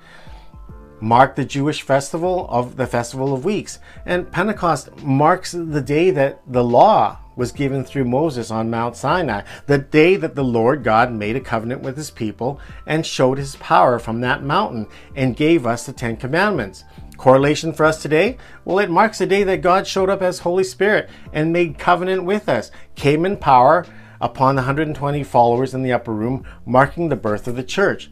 mark 1.04 1.36
the 1.36 1.44
Jewish 1.44 1.82
festival 1.82 2.48
of 2.50 2.78
the 2.78 2.88
Festival 2.88 3.34
of 3.34 3.44
Weeks. 3.44 3.78
And 4.06 4.32
Pentecost 4.32 5.04
marks 5.04 5.52
the 5.52 5.82
day 5.82 6.12
that 6.12 6.40
the 6.48 6.64
law 6.64 7.18
was 7.36 7.52
given 7.52 7.84
through 7.84 8.06
Moses 8.06 8.50
on 8.50 8.70
Mount 8.70 8.96
Sinai, 8.96 9.42
the 9.66 9.80
day 9.80 10.16
that 10.16 10.36
the 10.36 10.46
Lord 10.46 10.82
God 10.82 11.12
made 11.12 11.36
a 11.36 11.42
covenant 11.42 11.82
with 11.82 11.98
his 11.98 12.10
people 12.10 12.58
and 12.86 13.06
showed 13.06 13.38
his 13.38 13.58
power 13.58 14.00
from 14.00 14.22
that 14.22 14.44
mountain 14.44 14.88
and 15.14 15.36
gave 15.36 15.66
us 15.66 15.86
the 15.86 15.92
Ten 15.92 16.16
Commandments. 16.16 16.86
Correlation 17.18 17.74
for 17.74 17.86
us 17.86 18.02
today? 18.02 18.38
Well, 18.64 18.80
it 18.80 18.90
marks 18.90 19.18
the 19.18 19.26
day 19.26 19.44
that 19.44 19.62
God 19.62 19.86
showed 19.86 20.10
up 20.10 20.22
as 20.22 20.40
Holy 20.40 20.64
Spirit 20.64 21.10
and 21.34 21.52
made 21.52 21.78
covenant 21.78 22.24
with 22.24 22.48
us, 22.48 22.72
came 22.96 23.26
in 23.26 23.36
power 23.36 23.86
upon 24.22 24.56
the 24.56 24.62
120 24.62 25.22
followers 25.24 25.74
in 25.74 25.84
the 25.84 25.92
upper 25.92 26.14
room, 26.14 26.46
marking 26.66 27.10
the 27.10 27.18
birth 27.18 27.46
of 27.46 27.58
the 27.58 27.64
church. 27.64 28.10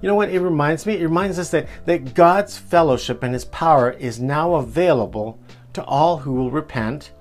You 0.00 0.08
know 0.08 0.14
what 0.14 0.30
it 0.30 0.40
reminds 0.40 0.86
me? 0.86 0.94
It 0.94 1.02
reminds 1.02 1.38
us 1.38 1.50
that, 1.50 1.68
that 1.84 2.14
God's 2.14 2.56
fellowship 2.56 3.22
and 3.22 3.34
his 3.34 3.44
power 3.44 3.90
is 3.90 4.18
now 4.18 4.54
available 4.54 5.38
to 5.74 5.84
all 5.84 6.18
who 6.18 6.32
will 6.32 6.50
repent 6.50 7.12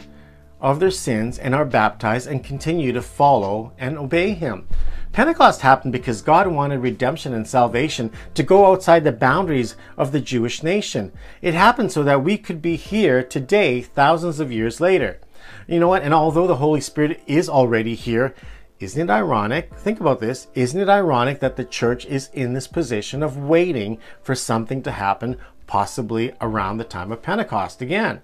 of 0.61 0.79
their 0.79 0.91
sins 0.91 1.37
and 1.37 1.55
are 1.55 1.65
baptized 1.65 2.27
and 2.27 2.43
continue 2.43 2.91
to 2.93 3.01
follow 3.01 3.73
and 3.77 3.97
obey 3.97 4.33
him. 4.33 4.67
Pentecost 5.11 5.61
happened 5.61 5.91
because 5.91 6.21
God 6.21 6.47
wanted 6.47 6.79
redemption 6.79 7.33
and 7.33 7.47
salvation 7.47 8.11
to 8.35 8.43
go 8.43 8.71
outside 8.71 9.03
the 9.03 9.11
boundaries 9.11 9.75
of 9.97 10.11
the 10.11 10.19
Jewish 10.19 10.61
nation. 10.61 11.11
It 11.41 11.53
happened 11.53 11.91
so 11.91 12.03
that 12.03 12.23
we 12.23 12.37
could 12.37 12.61
be 12.61 12.75
here 12.75 13.23
today, 13.23 13.81
thousands 13.81 14.39
of 14.39 14.51
years 14.51 14.79
later. 14.79 15.19
You 15.67 15.79
know 15.79 15.87
what? 15.87 16.03
And 16.03 16.13
although 16.13 16.47
the 16.47 16.57
Holy 16.57 16.81
Spirit 16.81 17.21
is 17.25 17.49
already 17.49 17.95
here, 17.95 18.35
isn't 18.79 19.09
it 19.09 19.11
ironic? 19.11 19.73
Think 19.75 19.99
about 19.99 20.19
this. 20.19 20.47
Isn't 20.55 20.79
it 20.79 20.87
ironic 20.87 21.41
that 21.41 21.57
the 21.57 21.65
church 21.65 22.05
is 22.05 22.29
in 22.33 22.53
this 22.53 22.67
position 22.67 23.21
of 23.21 23.37
waiting 23.37 23.97
for 24.21 24.35
something 24.35 24.81
to 24.83 24.91
happen, 24.91 25.37
possibly 25.67 26.33
around 26.39 26.77
the 26.77 26.85
time 26.85 27.11
of 27.11 27.21
Pentecost 27.21 27.81
again? 27.81 28.21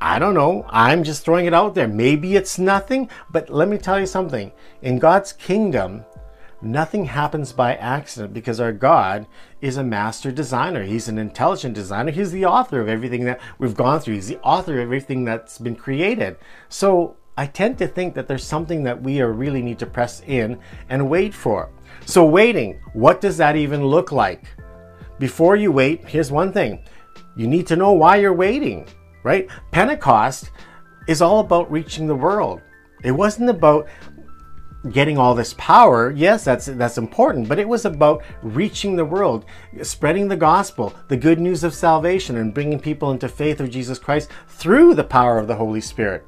I 0.00 0.18
don't 0.18 0.34
know. 0.34 0.64
I'm 0.68 1.04
just 1.04 1.24
throwing 1.24 1.46
it 1.46 1.54
out 1.54 1.74
there. 1.74 1.88
Maybe 1.88 2.36
it's 2.36 2.58
nothing, 2.58 3.08
but 3.30 3.50
let 3.50 3.68
me 3.68 3.78
tell 3.78 3.98
you 3.98 4.06
something. 4.06 4.52
In 4.82 4.98
God's 4.98 5.32
kingdom, 5.32 6.04
nothing 6.62 7.04
happens 7.04 7.52
by 7.52 7.74
accident 7.74 8.32
because 8.32 8.60
our 8.60 8.72
God 8.72 9.26
is 9.60 9.76
a 9.76 9.84
master 9.84 10.32
designer. 10.32 10.84
He's 10.84 11.08
an 11.08 11.18
intelligent 11.18 11.74
designer. 11.74 12.10
He's 12.10 12.32
the 12.32 12.44
author 12.44 12.80
of 12.80 12.88
everything 12.88 13.24
that 13.24 13.40
we've 13.58 13.74
gone 13.74 14.00
through. 14.00 14.14
He's 14.14 14.28
the 14.28 14.40
author 14.40 14.74
of 14.74 14.80
everything 14.80 15.24
that's 15.24 15.58
been 15.58 15.76
created. 15.76 16.36
So 16.68 17.16
I 17.38 17.46
tend 17.46 17.78
to 17.78 17.86
think 17.86 18.14
that 18.14 18.26
there's 18.26 18.42
something 18.42 18.82
that 18.82 19.00
we 19.00 19.22
really 19.22 19.62
need 19.62 19.78
to 19.78 19.86
press 19.86 20.22
in 20.26 20.58
and 20.88 21.08
wait 21.08 21.32
for. 21.32 21.70
So, 22.04 22.24
waiting, 22.24 22.80
what 22.94 23.20
does 23.20 23.36
that 23.36 23.54
even 23.54 23.86
look 23.86 24.10
like? 24.10 24.48
Before 25.20 25.54
you 25.54 25.70
wait, 25.70 26.04
here's 26.04 26.32
one 26.32 26.52
thing 26.52 26.82
you 27.36 27.46
need 27.46 27.68
to 27.68 27.76
know 27.76 27.92
why 27.92 28.16
you're 28.16 28.34
waiting, 28.34 28.88
right? 29.22 29.48
Pentecost 29.70 30.50
is 31.06 31.22
all 31.22 31.38
about 31.38 31.70
reaching 31.70 32.08
the 32.08 32.14
world. 32.16 32.60
It 33.04 33.12
wasn't 33.12 33.50
about 33.50 33.86
getting 34.90 35.16
all 35.16 35.36
this 35.36 35.54
power. 35.58 36.10
Yes, 36.10 36.42
that's 36.42 36.66
that's 36.66 36.98
important, 36.98 37.48
but 37.48 37.60
it 37.60 37.68
was 37.68 37.84
about 37.84 38.24
reaching 38.42 38.96
the 38.96 39.04
world, 39.04 39.44
spreading 39.82 40.26
the 40.26 40.36
gospel, 40.36 40.92
the 41.06 41.16
good 41.16 41.38
news 41.38 41.62
of 41.62 41.72
salvation 41.72 42.36
and 42.36 42.52
bringing 42.52 42.80
people 42.80 43.12
into 43.12 43.28
faith 43.28 43.60
of 43.60 43.70
Jesus 43.70 44.00
Christ 44.00 44.28
through 44.48 44.94
the 44.94 45.04
power 45.04 45.38
of 45.38 45.46
the 45.46 45.54
Holy 45.54 45.80
Spirit. 45.80 46.26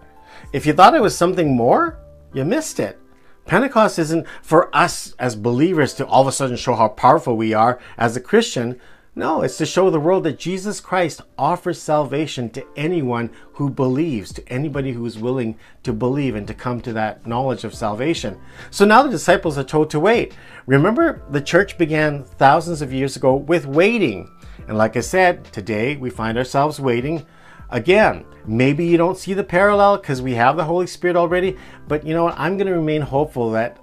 If 0.52 0.66
you 0.66 0.72
thought 0.72 0.94
it 0.94 1.02
was 1.02 1.16
something 1.16 1.56
more, 1.56 1.98
you 2.32 2.44
missed 2.44 2.80
it. 2.80 2.98
Pentecost 3.46 3.98
isn't 3.98 4.26
for 4.42 4.74
us 4.74 5.14
as 5.18 5.34
believers 5.34 5.94
to 5.94 6.06
all 6.06 6.22
of 6.22 6.28
a 6.28 6.32
sudden 6.32 6.56
show 6.56 6.74
how 6.74 6.88
powerful 6.88 7.36
we 7.36 7.52
are 7.52 7.80
as 7.98 8.16
a 8.16 8.20
Christian. 8.20 8.80
No, 9.16 9.42
it's 9.42 9.58
to 9.58 9.66
show 9.66 9.90
the 9.90 9.98
world 9.98 10.22
that 10.22 10.38
Jesus 10.38 10.78
Christ 10.78 11.20
offers 11.36 11.82
salvation 11.82 12.48
to 12.50 12.64
anyone 12.76 13.30
who 13.54 13.68
believes, 13.68 14.32
to 14.34 14.48
anybody 14.48 14.92
who 14.92 15.04
is 15.04 15.18
willing 15.18 15.58
to 15.82 15.92
believe 15.92 16.36
and 16.36 16.46
to 16.46 16.54
come 16.54 16.80
to 16.82 16.92
that 16.92 17.26
knowledge 17.26 17.64
of 17.64 17.74
salvation. 17.74 18.38
So 18.70 18.84
now 18.84 19.02
the 19.02 19.10
disciples 19.10 19.58
are 19.58 19.64
told 19.64 19.90
to 19.90 20.00
wait. 20.00 20.34
Remember, 20.66 21.22
the 21.30 21.40
church 21.40 21.76
began 21.76 22.22
thousands 22.22 22.82
of 22.82 22.92
years 22.92 23.16
ago 23.16 23.34
with 23.34 23.66
waiting. 23.66 24.30
And 24.68 24.78
like 24.78 24.96
I 24.96 25.00
said, 25.00 25.44
today 25.46 25.96
we 25.96 26.08
find 26.08 26.38
ourselves 26.38 26.78
waiting 26.78 27.26
again. 27.70 28.24
Maybe 28.46 28.86
you 28.86 28.96
don't 28.96 29.18
see 29.18 29.34
the 29.34 29.44
parallel 29.44 29.98
because 29.98 30.22
we 30.22 30.34
have 30.34 30.56
the 30.56 30.64
Holy 30.64 30.86
Spirit 30.86 31.16
already, 31.16 31.56
but 31.88 32.06
you 32.06 32.14
know 32.14 32.24
what? 32.24 32.38
I'm 32.38 32.56
going 32.56 32.66
to 32.66 32.74
remain 32.74 33.02
hopeful 33.02 33.50
that 33.52 33.78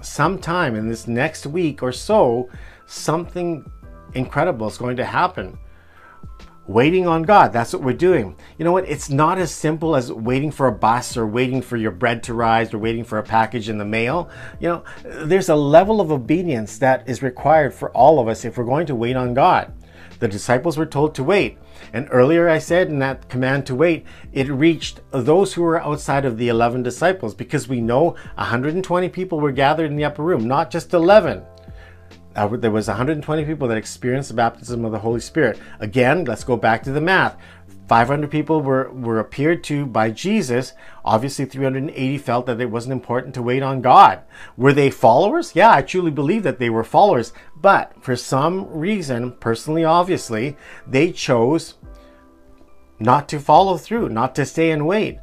sometime 0.00 0.74
in 0.74 0.88
this 0.88 1.06
next 1.06 1.46
week 1.46 1.82
or 1.82 1.92
so, 1.92 2.48
something 2.86 3.70
incredible 4.14 4.66
is 4.66 4.78
going 4.78 4.96
to 4.96 5.04
happen. 5.04 5.58
Waiting 6.68 7.08
on 7.08 7.24
God, 7.24 7.52
that's 7.52 7.72
what 7.72 7.82
we're 7.82 7.92
doing. 7.92 8.36
You 8.56 8.64
know 8.64 8.70
what? 8.72 8.88
It's 8.88 9.10
not 9.10 9.38
as 9.38 9.52
simple 9.52 9.96
as 9.96 10.12
waiting 10.12 10.52
for 10.52 10.68
a 10.68 10.72
bus 10.72 11.16
or 11.16 11.26
waiting 11.26 11.60
for 11.60 11.76
your 11.76 11.90
bread 11.90 12.22
to 12.24 12.34
rise 12.34 12.72
or 12.72 12.78
waiting 12.78 13.02
for 13.02 13.18
a 13.18 13.22
package 13.22 13.68
in 13.68 13.78
the 13.78 13.84
mail. 13.84 14.30
You 14.60 14.68
know, 14.68 14.84
there's 15.04 15.48
a 15.48 15.56
level 15.56 16.00
of 16.00 16.12
obedience 16.12 16.78
that 16.78 17.08
is 17.08 17.20
required 17.20 17.74
for 17.74 17.90
all 17.90 18.20
of 18.20 18.28
us 18.28 18.44
if 18.44 18.56
we're 18.56 18.64
going 18.64 18.86
to 18.86 18.94
wait 18.94 19.16
on 19.16 19.34
God. 19.34 19.72
The 20.22 20.28
disciples 20.28 20.78
were 20.78 20.86
told 20.86 21.16
to 21.16 21.24
wait. 21.24 21.58
And 21.92 22.06
earlier 22.12 22.48
I 22.48 22.60
said 22.60 22.86
in 22.86 23.00
that 23.00 23.28
command 23.28 23.66
to 23.66 23.74
wait, 23.74 24.06
it 24.32 24.48
reached 24.48 25.00
those 25.10 25.52
who 25.52 25.62
were 25.62 25.82
outside 25.82 26.24
of 26.24 26.38
the 26.38 26.48
11 26.48 26.84
disciples 26.84 27.34
because 27.34 27.66
we 27.66 27.80
know 27.80 28.10
120 28.36 29.08
people 29.08 29.40
were 29.40 29.50
gathered 29.50 29.90
in 29.90 29.96
the 29.96 30.04
upper 30.04 30.22
room, 30.22 30.46
not 30.46 30.70
just 30.70 30.94
11 30.94 31.42
uh, 32.36 32.46
there 32.46 32.70
was 32.70 32.88
120 32.88 33.44
people 33.44 33.68
that 33.68 33.76
experienced 33.76 34.28
the 34.28 34.34
baptism 34.34 34.84
of 34.84 34.92
the 34.92 34.98
Holy 34.98 35.20
Spirit. 35.20 35.58
Again, 35.80 36.24
let's 36.24 36.44
go 36.44 36.56
back 36.56 36.82
to 36.84 36.92
the 36.92 37.00
math. 37.00 37.36
500 37.92 38.30
people 38.30 38.62
were, 38.62 38.90
were 38.90 39.18
appeared 39.18 39.62
to 39.64 39.84
by 39.84 40.10
Jesus. 40.10 40.72
Obviously, 41.04 41.44
380 41.44 42.16
felt 42.16 42.46
that 42.46 42.58
it 42.58 42.70
wasn't 42.70 42.94
important 42.94 43.34
to 43.34 43.42
wait 43.42 43.62
on 43.62 43.82
God. 43.82 44.22
Were 44.56 44.72
they 44.72 44.88
followers? 44.88 45.54
Yeah, 45.54 45.70
I 45.70 45.82
truly 45.82 46.10
believe 46.10 46.42
that 46.44 46.58
they 46.58 46.70
were 46.70 46.84
followers. 46.84 47.34
But 47.54 47.92
for 48.02 48.16
some 48.16 48.66
reason, 48.72 49.32
personally, 49.32 49.84
obviously, 49.84 50.56
they 50.86 51.12
chose 51.12 51.74
not 52.98 53.28
to 53.28 53.38
follow 53.38 53.76
through, 53.76 54.08
not 54.08 54.34
to 54.36 54.46
stay 54.46 54.70
and 54.70 54.86
wait. 54.86 55.18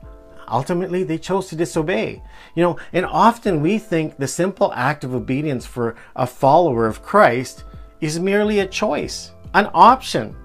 Ultimately, 0.47 1.03
they 1.03 1.17
chose 1.17 1.47
to 1.47 1.55
disobey. 1.55 2.21
You 2.53 2.61
know, 2.61 2.77
and 2.93 3.03
often 3.07 3.63
we 3.63 3.79
think 3.79 4.17
the 4.17 4.27
simple 4.27 4.71
act 4.75 5.03
of 5.03 5.15
obedience 5.15 5.65
for 5.65 5.95
a 6.15 6.27
follower 6.27 6.85
of 6.85 7.01
Christ 7.01 7.63
is 7.99 8.19
merely 8.19 8.59
a 8.59 8.67
choice, 8.67 9.31
an 9.55 9.71
option, 9.73 10.35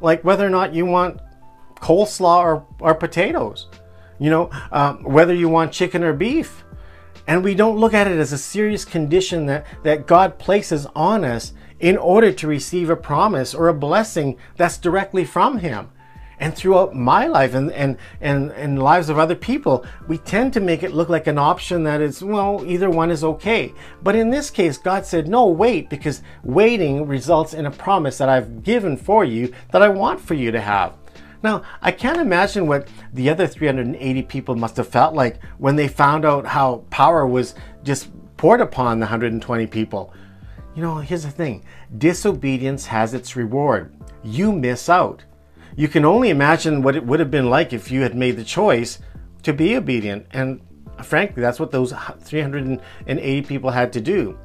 like 0.00 0.22
whether 0.22 0.46
or 0.46 0.50
not 0.50 0.72
you 0.72 0.86
want 0.86 1.20
coleslaw 1.82 2.38
or, 2.38 2.66
or 2.80 2.94
potatoes, 2.94 3.66
you 4.18 4.30
know, 4.30 4.50
um, 4.70 5.02
whether 5.02 5.34
you 5.34 5.48
want 5.48 5.72
chicken 5.72 6.02
or 6.02 6.12
beef. 6.12 6.64
And 7.26 7.44
we 7.44 7.54
don't 7.54 7.78
look 7.78 7.94
at 7.94 8.06
it 8.08 8.18
as 8.18 8.32
a 8.32 8.38
serious 8.38 8.84
condition 8.84 9.46
that, 9.46 9.66
that 9.82 10.06
God 10.06 10.38
places 10.38 10.86
on 10.94 11.24
us 11.24 11.52
in 11.78 11.96
order 11.96 12.32
to 12.32 12.46
receive 12.46 12.88
a 12.88 12.96
promise 12.96 13.54
or 13.54 13.68
a 13.68 13.74
blessing 13.74 14.38
that's 14.56 14.78
directly 14.78 15.24
from 15.24 15.58
Him 15.58 15.90
and 16.42 16.52
throughout 16.52 16.92
my 16.92 17.28
life 17.28 17.54
and, 17.54 17.70
and, 17.70 17.96
and, 18.20 18.50
and 18.52 18.82
lives 18.82 19.08
of 19.08 19.16
other 19.16 19.36
people, 19.36 19.86
we 20.08 20.18
tend 20.18 20.52
to 20.52 20.60
make 20.60 20.82
it 20.82 20.92
look 20.92 21.08
like 21.08 21.28
an 21.28 21.38
option 21.38 21.84
that 21.84 22.00
is, 22.00 22.22
well, 22.22 22.64
either 22.66 22.90
one 22.90 23.12
is 23.12 23.22
okay. 23.22 23.72
But 24.02 24.16
in 24.16 24.30
this 24.30 24.50
case, 24.50 24.76
God 24.76 25.06
said, 25.06 25.28
no, 25.28 25.46
wait, 25.46 25.88
because 25.88 26.20
waiting 26.42 27.06
results 27.06 27.54
in 27.54 27.66
a 27.66 27.70
promise 27.70 28.18
that 28.18 28.28
I've 28.28 28.64
given 28.64 28.96
for 28.96 29.24
you 29.24 29.52
that 29.70 29.82
I 29.82 29.88
want 29.88 30.20
for 30.20 30.34
you 30.34 30.50
to 30.50 30.60
have. 30.60 30.94
Now, 31.42 31.62
I 31.80 31.90
can't 31.90 32.20
imagine 32.20 32.66
what 32.66 32.88
the 33.12 33.28
other 33.30 33.46
380 33.46 34.22
people 34.22 34.54
must 34.54 34.76
have 34.76 34.88
felt 34.88 35.14
like 35.14 35.42
when 35.58 35.76
they 35.76 35.88
found 35.88 36.24
out 36.24 36.46
how 36.46 36.84
power 36.90 37.26
was 37.26 37.54
just 37.82 38.08
poured 38.36 38.60
upon 38.60 39.00
the 39.00 39.06
120 39.06 39.66
people. 39.66 40.12
You 40.74 40.82
know, 40.82 40.98
here's 40.98 41.24
the 41.24 41.30
thing 41.30 41.64
disobedience 41.98 42.86
has 42.86 43.14
its 43.14 43.36
reward. 43.36 43.94
You 44.22 44.52
miss 44.52 44.88
out 44.88 45.24
you 45.76 45.88
can 45.88 46.04
only 46.04 46.30
imagine 46.30 46.82
what 46.82 46.96
it 46.96 47.04
would 47.04 47.20
have 47.20 47.30
been 47.30 47.48
like 47.48 47.72
if 47.72 47.90
you 47.90 48.02
had 48.02 48.14
made 48.14 48.36
the 48.36 48.44
choice 48.44 48.98
to 49.42 49.52
be 49.52 49.76
obedient. 49.76 50.26
And 50.32 50.60
frankly, 51.02 51.40
that's 51.40 51.58
what 51.58 51.70
those 51.70 51.94
380 52.20 53.42
people 53.42 53.70
had 53.70 53.92
to 53.94 54.00
do. 54.00 54.38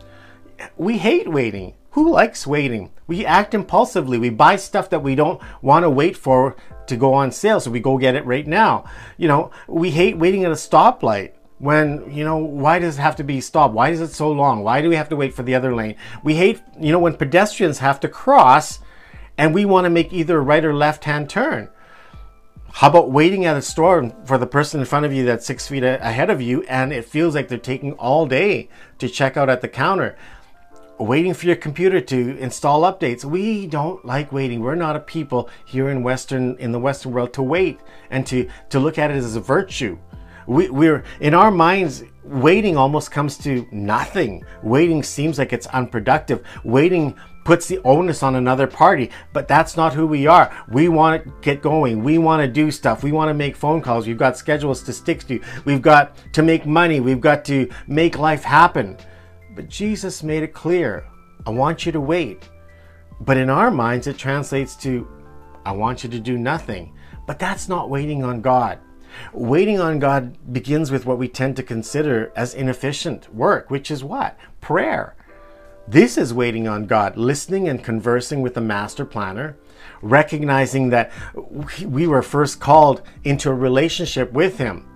We 0.77 0.98
hate 0.98 1.27
waiting. 1.27 1.74
Who 1.98 2.12
likes 2.12 2.46
waiting? 2.46 2.92
We 3.08 3.25
act 3.25 3.56
impulsively. 3.56 4.20
We 4.20 4.30
buy 4.30 4.58
stuff 4.58 4.92
that 4.92 5.01
we 5.01 5.16
don't 5.16 5.42
want 5.63 5.82
to 5.82 5.89
wait 5.89 6.16
for 6.16 6.56
to 6.86 6.96
go 6.96 7.16
on 7.16 7.32
sale, 7.32 7.60
so 7.60 7.72
we 7.72 7.80
go 7.80 7.98
get 7.98 8.13
it 8.13 8.24
right 8.24 8.46
now. 8.46 8.86
You 9.18 9.27
know, 9.27 9.50
we 9.68 9.89
hate 9.89 10.16
waiting 10.16 10.46
at 10.46 10.51
a 10.51 10.54
stoplight 10.54 11.32
when 11.58 12.12
you 12.12 12.24
know 12.24 12.38
why 12.38 12.77
does 12.77 13.00
it 13.00 13.01
have 13.01 13.16
to 13.16 13.24
be 13.24 13.42
stopped 13.42 13.74
why 13.74 13.89
is 13.89 14.00
it 14.00 14.10
so 14.10 14.32
long 14.32 14.63
why 14.63 14.80
do 14.80 14.89
we 14.89 14.96
have 14.96 15.10
to 15.10 15.16
wait 15.16 15.34
for 15.34 15.42
the 15.42 15.56
other 15.56 15.74
lane 15.74 15.96
we 16.24 16.36
hate 16.36 16.62
you 16.80 16.92
know 16.92 17.00
when 17.00 17.16
pedestrians 17.16 17.80
have 17.80 18.00
to 18.00 18.08
cross 18.08 18.77
and 19.38 19.56
we 19.56 19.66
want 19.66 19.86
to 19.86 19.89
make 19.89 20.13
either 20.13 20.38
a 20.38 20.42
right 20.42 20.66
or 20.66 20.74
left 20.74 21.06
hand 21.06 21.30
turn. 21.30 21.70
How 22.74 22.89
about 22.89 23.12
waiting 23.12 23.46
at 23.46 23.58
a 23.58 23.62
store 23.62 24.12
for 24.25 24.38
the 24.38 24.46
person 24.46 24.80
in 24.80 24.86
front 24.86 25.06
of 25.06 25.13
you 25.13 25.25
that's 25.25 25.46
six 25.46 25.68
feet 25.68 25.84
ahead 25.84 26.30
of 26.30 26.42
you 26.42 26.63
and 26.63 26.94
it 26.94 27.06
feels 27.06 27.34
like 27.34 27.48
they're 27.48 27.58
taking 27.58 27.94
all 27.94 28.27
day 28.27 28.70
to 29.00 29.10
check 29.10 29.36
out 29.36 29.50
at 29.50 29.62
the 29.62 29.68
counter? 29.68 30.16
Waiting 31.00 31.36
for 31.36 31.46
your 31.46 31.56
computer 31.56 32.01
to 32.01 32.38
install 32.39 32.82
updates. 32.82 33.24
We 33.24 33.68
don't 33.68 34.04
like 34.04 34.32
waiting. 34.32 34.62
We're 34.62 34.74
not 34.74 34.96
a 34.96 35.00
people 35.00 35.48
here 35.66 35.89
in 35.89 36.01
Western 36.01 36.56
in 36.58 36.72
the 36.72 36.80
Western 36.80 37.12
world 37.12 37.34
to 37.34 37.44
wait 37.44 37.80
and 38.10 38.25
to, 38.27 38.50
to 38.70 38.80
look 38.80 38.98
at 38.98 39.12
it 39.12 39.18
as 39.18 39.36
a 39.36 39.39
virtue. 39.39 40.00
We, 40.48 40.70
we're 40.70 41.04
in 41.20 41.36
our 41.36 41.51
minds 41.51 42.04
waiting 42.24 42.77
almost 42.77 43.12
comes 43.12 43.38
to 43.39 43.68
nothing. 43.72 44.44
Waiting 44.63 45.04
seems 45.04 45.38
like 45.38 45.54
it's 45.54 45.68
unproductive. 45.68 46.44
Waiting 46.63 47.16
puts 47.44 47.68
the 47.68 47.80
onus 47.84 48.24
on 48.24 48.36
another 48.36 48.66
party. 48.66 49.12
But 49.34 49.48
that's 49.48 49.77
not 49.77 49.94
who 49.94 50.08
we 50.08 50.25
are. 50.25 50.51
We 50.70 50.89
want 50.89 51.24
to 51.24 51.34
get 51.42 51.62
going. 51.62 52.04
We 52.04 52.18
want 52.18 52.42
to 52.42 52.48
do 52.48 52.72
stuff. 52.72 53.04
We 53.04 53.12
want 53.12 53.30
to 53.30 53.34
make 53.36 53.56
phone 53.56 53.82
calls. 53.82 54.08
We've 54.08 54.18
got 54.18 54.38
schedules 54.38 54.82
to 54.84 54.94
stick 54.94 55.25
to. 55.27 55.39
We've 55.63 55.82
got 55.82 56.18
to 56.34 56.42
make 56.42 56.66
money. 56.66 57.01
We've 57.01 57.22
got 57.22 57.46
to 57.46 57.70
make 57.88 58.18
life 58.18 58.44
happen. 58.44 58.98
But 59.57 59.69
Jesus 59.69 60.21
made 60.21 60.43
it 60.43 60.53
clear 60.53 61.03
I 61.47 61.49
want 61.49 61.87
you 61.87 61.91
to 61.91 61.99
wait. 61.99 62.47
But 63.19 63.37
in 63.37 63.49
our 63.49 63.71
minds, 63.71 64.05
it 64.05 64.15
translates 64.15 64.75
to 64.83 65.07
I 65.65 65.71
want 65.71 66.03
you 66.03 66.09
to 66.11 66.19
do 66.19 66.37
nothing. 66.37 66.93
But 67.25 67.39
that's 67.39 67.67
not 67.67 67.89
waiting 67.89 68.23
on 68.23 68.41
God. 68.41 68.77
Waiting 69.33 69.79
on 69.79 69.97
God 69.97 70.37
begins 70.53 70.91
with 70.91 71.07
what 71.07 71.17
we 71.17 71.27
tend 71.27 71.55
to 71.55 71.63
consider 71.63 72.31
as 72.35 72.53
inefficient 72.53 73.33
work, 73.33 73.71
which 73.71 73.89
is 73.89 74.03
what? 74.03 74.37
Prayer. 74.61 75.15
This 75.87 76.19
is 76.19 76.35
waiting 76.35 76.67
on 76.67 76.85
God, 76.85 77.17
listening 77.17 77.67
and 77.67 77.83
conversing 77.83 78.41
with 78.41 78.53
the 78.53 78.61
master 78.61 79.05
planner, 79.05 79.57
recognizing 80.03 80.91
that 80.91 81.11
we 81.83 82.05
were 82.05 82.21
first 82.21 82.59
called 82.59 83.01
into 83.23 83.49
a 83.49 83.55
relationship 83.55 84.31
with 84.33 84.59
Him, 84.59 84.87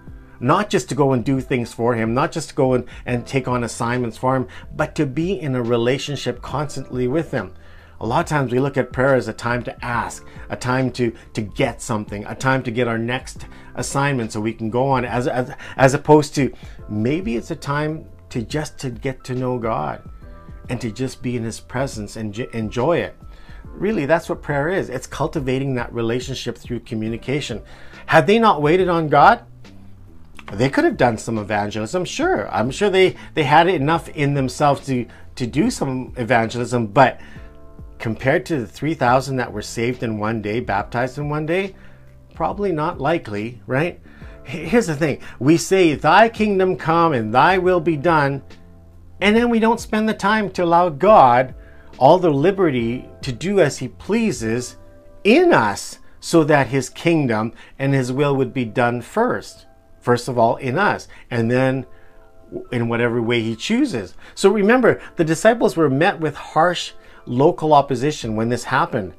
not 0.41 0.69
just 0.69 0.89
to 0.89 0.95
go 0.95 1.13
and 1.13 1.23
do 1.23 1.39
things 1.39 1.73
for 1.73 1.93
Him, 1.93 2.13
not 2.13 2.31
just 2.31 2.49
to 2.49 2.55
go 2.55 2.73
and, 2.73 2.85
and 3.05 3.25
take 3.25 3.47
on 3.47 3.63
assignments 3.63 4.17
for 4.17 4.35
Him, 4.35 4.47
but 4.75 4.95
to 4.95 5.05
be 5.05 5.39
in 5.39 5.55
a 5.55 5.61
relationship 5.61 6.41
constantly 6.41 7.07
with 7.07 7.31
Him. 7.31 7.53
A 7.99 8.05
lot 8.07 8.21
of 8.21 8.25
times 8.25 8.51
we 8.51 8.59
look 8.59 8.77
at 8.77 8.91
prayer 8.91 9.13
as 9.13 9.27
a 9.27 9.33
time 9.33 9.61
to 9.63 9.85
ask, 9.85 10.25
a 10.49 10.55
time 10.55 10.91
to, 10.93 11.13
to 11.33 11.41
get 11.41 11.83
something, 11.83 12.25
a 12.25 12.33
time 12.33 12.63
to 12.63 12.71
get 12.71 12.87
our 12.87 12.97
next 12.97 13.45
assignment 13.75 14.31
so 14.31 14.41
we 14.41 14.53
can 14.53 14.71
go 14.71 14.87
on, 14.87 15.05
as, 15.05 15.27
as, 15.27 15.53
as 15.77 15.93
opposed 15.93 16.33
to 16.35 16.51
maybe 16.89 17.35
it's 17.35 17.51
a 17.51 17.55
time 17.55 18.09
to 18.29 18.41
just 18.41 18.79
to 18.79 18.89
get 18.89 19.23
to 19.25 19.35
know 19.35 19.59
God 19.59 20.01
and 20.69 20.81
to 20.81 20.89
just 20.89 21.21
be 21.21 21.37
in 21.37 21.43
His 21.43 21.59
presence 21.59 22.15
and 22.15 22.37
enjoy 22.39 22.97
it. 22.97 23.15
Really, 23.65 24.07
that's 24.07 24.29
what 24.29 24.41
prayer 24.41 24.69
is. 24.69 24.89
It's 24.89 25.05
cultivating 25.05 25.75
that 25.75 25.93
relationship 25.93 26.57
through 26.57 26.81
communication. 26.81 27.61
Had 28.07 28.25
they 28.25 28.39
not 28.39 28.63
waited 28.63 28.89
on 28.89 29.09
God, 29.09 29.45
they 30.57 30.69
could 30.69 30.83
have 30.83 30.97
done 30.97 31.17
some 31.17 31.37
evangelism. 31.37 32.05
Sure, 32.05 32.49
I'm 32.51 32.71
sure 32.71 32.89
they 32.89 33.15
they 33.33 33.43
had 33.43 33.67
enough 33.67 34.09
in 34.09 34.33
themselves 34.33 34.85
to 34.87 35.05
to 35.35 35.47
do 35.47 35.71
some 35.71 36.13
evangelism, 36.17 36.87
but 36.87 37.19
compared 37.99 38.45
to 38.47 38.59
the 38.59 38.67
3,000 38.67 39.37
that 39.37 39.53
were 39.53 39.61
saved 39.61 40.03
in 40.03 40.17
one 40.17 40.41
day, 40.41 40.59
baptized 40.59 41.17
in 41.17 41.29
one 41.29 41.45
day, 41.45 41.75
probably 42.33 42.71
not 42.71 42.99
likely, 42.99 43.61
right? 43.67 43.99
Here's 44.43 44.87
the 44.87 44.95
thing 44.95 45.21
we 45.39 45.55
say, 45.57 45.93
Thy 45.93 46.27
kingdom 46.27 46.75
come 46.75 47.13
and 47.13 47.33
Thy 47.33 47.57
will 47.57 47.79
be 47.79 47.95
done, 47.95 48.41
and 49.21 49.35
then 49.35 49.49
we 49.49 49.59
don't 49.59 49.79
spend 49.79 50.09
the 50.09 50.13
time 50.13 50.49
to 50.51 50.63
allow 50.63 50.89
God 50.89 51.53
all 51.97 52.17
the 52.17 52.31
liberty 52.31 53.07
to 53.21 53.31
do 53.31 53.59
as 53.59 53.77
He 53.77 53.87
pleases 53.87 54.77
in 55.23 55.53
us 55.53 55.99
so 56.19 56.43
that 56.43 56.67
His 56.67 56.89
kingdom 56.89 57.53
and 57.77 57.93
His 57.93 58.11
will 58.11 58.35
would 58.35 58.53
be 58.53 58.65
done 58.65 59.01
first. 59.01 59.67
First 60.01 60.27
of 60.27 60.37
all, 60.37 60.57
in 60.57 60.77
us, 60.77 61.07
and 61.29 61.49
then 61.49 61.85
in 62.71 62.89
whatever 62.89 63.21
way 63.21 63.41
He 63.41 63.55
chooses. 63.55 64.15
So 64.35 64.49
remember, 64.49 65.01
the 65.15 65.23
disciples 65.23 65.77
were 65.77 65.89
met 65.89 66.19
with 66.19 66.35
harsh 66.35 66.91
local 67.25 67.73
opposition 67.73 68.35
when 68.35 68.49
this 68.49 68.65
happened, 68.65 69.13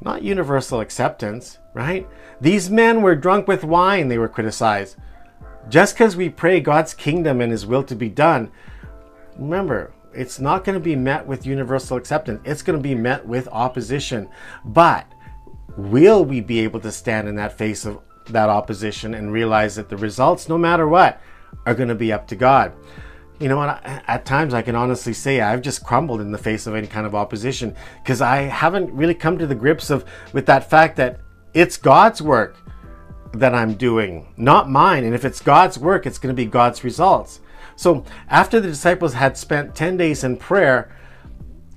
not 0.00 0.22
universal 0.22 0.80
acceptance, 0.80 1.58
right? 1.72 2.06
These 2.40 2.68
men 2.68 3.00
were 3.00 3.14
drunk 3.14 3.48
with 3.48 3.64
wine, 3.64 4.08
they 4.08 4.18
were 4.18 4.28
criticized. 4.28 4.96
Just 5.68 5.94
because 5.94 6.14
we 6.16 6.28
pray 6.28 6.60
God's 6.60 6.92
kingdom 6.92 7.40
and 7.40 7.50
His 7.50 7.64
will 7.64 7.84
to 7.84 7.94
be 7.94 8.10
done, 8.10 8.50
remember, 9.38 9.94
it's 10.12 10.38
not 10.38 10.64
going 10.64 10.74
to 10.74 10.84
be 10.84 10.96
met 10.96 11.26
with 11.26 11.46
universal 11.46 11.96
acceptance. 11.96 12.40
It's 12.44 12.62
going 12.62 12.78
to 12.78 12.82
be 12.82 12.94
met 12.94 13.26
with 13.26 13.48
opposition. 13.48 14.28
But 14.64 15.06
will 15.76 16.24
we 16.24 16.40
be 16.40 16.60
able 16.60 16.80
to 16.80 16.92
stand 16.92 17.28
in 17.28 17.36
that 17.36 17.58
face 17.58 17.84
of 17.84 18.00
that 18.26 18.48
opposition 18.48 19.14
and 19.14 19.32
realize 19.32 19.76
that 19.76 19.88
the 19.88 19.96
results, 19.96 20.48
no 20.48 20.58
matter 20.58 20.88
what, 20.88 21.20
are 21.66 21.74
going 21.74 21.88
to 21.88 21.94
be 21.94 22.12
up 22.12 22.26
to 22.28 22.36
God? 22.36 22.72
You 23.40 23.48
know, 23.48 23.60
at 23.62 24.24
times 24.24 24.54
I 24.54 24.62
can 24.62 24.76
honestly 24.76 25.12
say 25.12 25.40
I've 25.40 25.60
just 25.60 25.84
crumbled 25.84 26.20
in 26.20 26.30
the 26.30 26.38
face 26.38 26.66
of 26.66 26.74
any 26.74 26.86
kind 26.86 27.06
of 27.06 27.14
opposition 27.14 27.74
because 28.02 28.20
I 28.20 28.42
haven't 28.42 28.92
really 28.92 29.14
come 29.14 29.38
to 29.38 29.46
the 29.46 29.54
grips 29.54 29.90
of 29.90 30.04
with 30.32 30.46
that 30.46 30.70
fact 30.70 30.96
that 30.96 31.20
it's 31.52 31.76
God's 31.76 32.22
work 32.22 32.56
that 33.32 33.54
I'm 33.54 33.74
doing, 33.74 34.32
not 34.36 34.70
mine. 34.70 35.04
And 35.04 35.14
if 35.14 35.24
it's 35.24 35.40
God's 35.40 35.78
work, 35.78 36.06
it's 36.06 36.18
going 36.18 36.34
to 36.34 36.40
be 36.40 36.46
God's 36.48 36.84
results. 36.84 37.40
So 37.76 38.04
after 38.28 38.60
the 38.60 38.68
disciples 38.68 39.14
had 39.14 39.36
spent 39.36 39.74
10 39.74 39.96
days 39.96 40.22
in 40.22 40.36
prayer, 40.36 40.94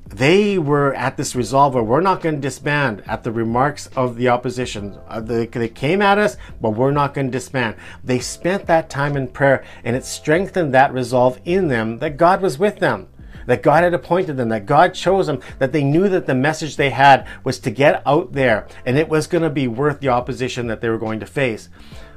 they 0.10 0.58
were 0.58 0.94
at 0.94 1.18
this 1.18 1.36
resolve 1.36 1.74
where 1.74 1.84
we're 1.84 2.00
not 2.00 2.22
going 2.22 2.36
to 2.36 2.42
disband 2.42 3.04
at 3.08 3.24
the 3.24 3.32
remarks 3.32 3.88
of 3.88 4.16
the 4.16 4.30
opposition. 4.30 4.98
Uh, 5.08 5.20
they, 5.20 5.46
they 5.48 5.68
came 5.68 6.02
at 6.02 6.18
us, 6.18 6.38
but 6.62 6.72
we're 6.72 6.92
not 6.92 7.14
going 7.14 7.28
to 7.28 7.32
disband. 7.32 7.76
They 8.04 8.20
spent 8.20 8.68
that 8.68 8.90
time 8.90 9.18
in 9.18 9.28
prayer 9.28 9.66
and 9.84 9.96
it 9.96 10.06
strengthened 10.06 10.74
that 10.74 10.94
resolve 10.94 11.42
in 11.44 11.68
them 11.68 12.00
that 12.00 12.16
God 12.16 12.42
was 12.42 12.58
with 12.58 12.80
them, 12.80 13.10
that 13.48 13.62
God 13.62 13.84
had 13.84 13.94
appointed 13.94 14.38
them, 14.38 14.50
that 14.50 14.66
God 14.66 14.94
chose 14.94 15.28
them, 15.28 15.42
that 15.60 15.74
they 15.74 15.84
knew 15.84 16.08
that 16.08 16.26
the 16.26 16.36
message 16.36 16.78
they 16.78 16.92
had 16.92 17.28
was 17.44 17.60
to 17.60 17.70
get 17.70 18.02
out 18.06 18.32
there 18.32 18.66
and 18.86 18.98
it 18.98 19.10
was 19.10 19.28
going 19.28 19.44
to 19.44 19.50
be 19.50 19.68
worth 19.68 20.00
the 20.00 20.10
opposition 20.10 20.68
that 20.68 20.80
they 20.80 20.90
were 20.90 20.98
going 20.98 21.20
to 21.20 21.26
face. 21.26 21.68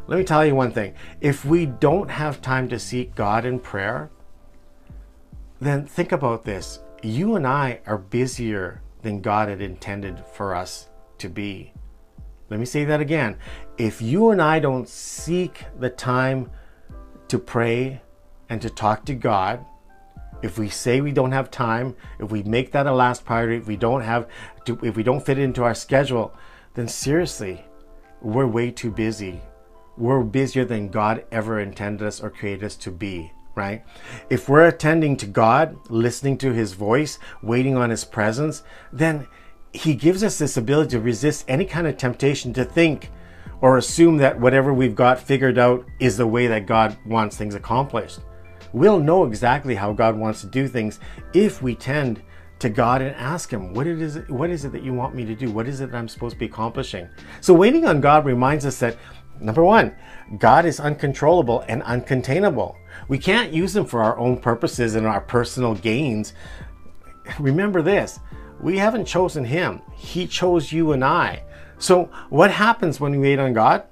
Let 0.07 0.19
me 0.19 0.25
tell 0.25 0.47
you 0.47 0.55
one 0.55 0.73
thing 0.73 0.95
if 1.21 1.45
we 1.45 1.67
don't 1.67 2.11
have 2.11 2.41
time 2.41 2.69
to 2.69 2.79
seek 2.79 3.17
God 3.17 3.45
in 3.45 3.59
prayer, 3.59 4.11
then 5.61 5.87
think 5.87 6.13
about 6.13 6.45
this. 6.45 6.79
You 7.03 7.37
and 7.37 7.47
I 7.47 7.81
are 7.87 7.99
busier 7.99 8.83
than 9.03 9.21
God 9.21 9.49
had 9.49 9.61
intended 9.61 10.23
for 10.35 10.55
us 10.55 10.89
to 11.19 11.29
be. 11.29 11.73
Let 12.49 12.61
me 12.61 12.67
say 12.67 12.85
that 12.85 13.01
again. 13.01 13.37
If 13.79 14.03
you 14.03 14.31
and 14.31 14.43
I 14.43 14.59
don't 14.59 14.89
seek 14.89 15.65
the 15.79 15.91
time 15.91 16.51
to 17.29 17.39
pray 17.39 18.03
and 18.49 18.61
to 18.61 18.71
talk 18.71 19.05
to 19.07 19.15
God, 19.15 19.65
if 20.43 20.59
we 20.59 20.69
say 20.69 21.01
we 21.01 21.13
don't 21.13 21.33
have 21.33 21.51
time, 21.51 21.95
if 22.19 22.31
we 22.31 22.43
make 22.43 22.73
that 22.73 22.87
a 22.87 22.93
last 22.93 23.25
priority, 23.25 23.57
if 23.57 23.67
we 23.67 23.77
don't 23.77 24.03
have 24.03 24.29
to, 24.65 24.79
if 24.83 24.97
we 24.97 25.03
don't 25.03 25.25
fit 25.25 25.39
it 25.39 25.43
into 25.43 25.63
our 25.63 25.75
schedule, 25.75 26.35
then 26.75 26.89
seriously, 26.89 27.65
we're 28.21 28.47
way 28.47 28.71
too 28.71 28.91
busy 28.91 29.41
we're 30.01 30.23
busier 30.23 30.65
than 30.65 30.89
God 30.89 31.25
ever 31.31 31.61
intended 31.61 32.07
us 32.07 32.23
or 32.23 32.31
created 32.31 32.65
us 32.65 32.75
to 32.77 32.91
be, 32.91 33.33
right? 33.55 33.85
If 34.29 34.49
we're 34.49 34.67
attending 34.67 35.17
to 35.19 35.27
God, 35.27 35.77
listening 35.89 36.39
to 36.39 36.53
His 36.53 36.73
voice, 36.73 37.19
waiting 37.43 37.77
on 37.77 37.91
His 37.91 38.05
presence, 38.05 38.63
then 38.93 39.27
He 39.73 39.95
gives 39.95 40.23
us 40.23 40.39
this 40.39 40.57
ability 40.57 40.91
to 40.91 41.01
resist 41.01 41.45
any 41.49 41.65
kind 41.65 41.87
of 41.87 41.97
temptation 41.97 42.53
to 42.55 42.65
think 42.65 43.11
or 43.61 43.77
assume 43.77 44.17
that 44.19 44.41
whatever 44.41 44.73
we've 44.73 44.95
got 44.95 45.21
figured 45.21 45.59
out 45.59 45.85
is 45.99 46.17
the 46.17 46.27
way 46.27 46.47
that 46.47 46.67
God 46.67 46.97
wants 47.05 47.37
things 47.37 47.55
accomplished. 47.55 48.21
We'll 48.73 49.01
know 49.01 49.25
exactly 49.25 49.75
how 49.75 49.93
God 49.93 50.17
wants 50.17 50.41
to 50.43 50.47
do 50.47 50.69
things 50.69 51.01
if 51.35 51.61
we 51.61 51.75
tend 51.75 52.23
to 52.61 52.69
God 52.69 53.03
and 53.03 53.15
ask 53.17 53.51
Him, 53.51 53.75
what, 53.75 53.87
it 53.87 54.01
is, 54.01 54.19
what 54.29 54.51
is 54.51 54.65
it 54.65 54.73
that 54.73 54.83
you 54.83 54.93
want 54.93 55.15
me 55.15 55.25
to 55.25 55.35
do? 55.35 55.51
What 55.51 55.67
is 55.67 55.81
it 55.81 55.91
that 55.91 55.97
I'm 55.97 56.09
supposed 56.09 56.35
to 56.35 56.39
be 56.39 56.47
accomplishing? 56.47 57.09
So, 57.41 57.55
waiting 57.55 57.87
on 57.87 58.01
God 58.01 58.27
reminds 58.27 58.67
us 58.67 58.79
that 58.81 58.97
Number 59.41 59.65
one, 59.65 59.97
God 60.39 60.67
is 60.67 60.79
uncontrollable 60.79 61.65
and 61.67 61.83
uncontainable. 61.83 62.77
We 63.09 63.19
can't 63.19 63.53
use 63.53 63.75
him 63.75 63.85
for 63.85 64.03
our 64.03 64.19
own 64.19 64.39
purposes 64.39 64.95
and 64.95 65.07
our 65.07 65.21
personal 65.21 65.75
gains. 65.75 66.35
Remember 67.39 67.83
this 67.83 68.21
we 68.61 68.79
haven't 68.79 69.07
chosen 69.07 69.45
him, 69.45 69.81
he 69.95 70.27
chose 70.27 70.73
you 70.73 70.93
and 70.93 71.05
I. 71.05 71.45
So, 71.79 72.11
what 72.29 72.51
happens 72.51 73.01
when 73.01 73.13
we 73.13 73.19
wait 73.19 73.39
on 73.39 73.55
God? 73.55 73.85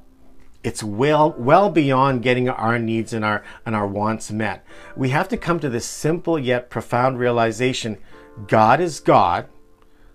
It's 0.62 0.82
well 0.82 1.34
well 1.38 1.70
beyond 1.70 2.22
getting 2.22 2.48
our 2.48 2.78
needs 2.78 3.12
and 3.12 3.24
our 3.24 3.42
and 3.64 3.74
our 3.74 3.86
wants 3.86 4.30
met. 4.30 4.64
We 4.96 5.10
have 5.10 5.28
to 5.28 5.36
come 5.36 5.60
to 5.60 5.68
this 5.68 5.86
simple 5.86 6.38
yet 6.38 6.70
profound 6.70 7.18
realization 7.18 7.98
God 8.46 8.80
is 8.80 9.00
God 9.00 9.48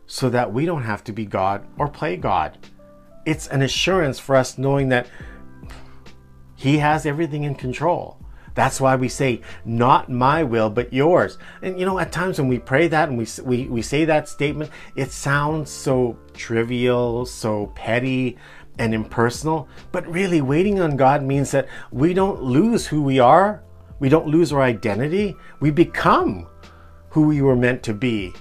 so 0.06 0.30
that 0.30 0.54
we 0.54 0.66
don't 0.66 0.84
have 0.84 1.04
to 1.06 1.12
be 1.12 1.26
God 1.26 1.66
or 1.78 1.88
play 1.88 2.18
God 2.18 2.58
it's 3.26 3.48
an 3.48 3.62
assurance 3.62 4.20
for 4.20 4.36
us 4.36 4.58
knowing 4.58 4.90
that 4.90 5.08
He 6.56 6.78
has 6.80 7.06
everything 7.06 7.44
in 7.44 7.56
control. 7.56 8.18
That's 8.56 8.80
why 8.80 8.96
we 8.96 9.10
say, 9.10 9.42
not 9.66 10.10
my 10.10 10.44
will, 10.44 10.70
but 10.70 10.94
yours. 10.94 11.38
And 11.62 11.80
you 11.80 11.86
know, 11.86 12.00
at 12.00 12.12
times 12.12 12.40
when 12.40 12.48
we 12.48 12.60
pray 12.60 12.88
that 12.88 13.10
and 13.10 13.18
we, 13.18 13.28
we, 13.44 13.68
we 13.68 13.82
say 13.82 14.06
that 14.06 14.30
statement, 14.30 14.72
it 14.96 15.12
sounds 15.12 15.72
so 15.72 16.18
trivial, 16.34 17.26
so 17.26 17.68
petty, 17.76 18.38
and 18.78 18.94
impersonal. 18.94 19.68
But 19.92 20.08
really, 20.08 20.42
waiting 20.42 20.80
on 20.80 20.98
God 20.98 21.24
means 21.24 21.52
that 21.52 21.68
we 21.92 22.14
don't 22.14 22.42
lose 22.42 22.88
who 22.88 23.02
we 23.02 23.20
are, 23.20 23.64
we 24.00 24.10
don't 24.10 24.28
lose 24.28 24.52
our 24.52 24.62
identity, 24.62 25.36
we 25.60 25.72
become 25.72 26.48
who 27.10 27.28
we 27.28 27.42
were 27.42 27.56
meant 27.56 27.84
to 27.84 27.94
be. 27.94 28.34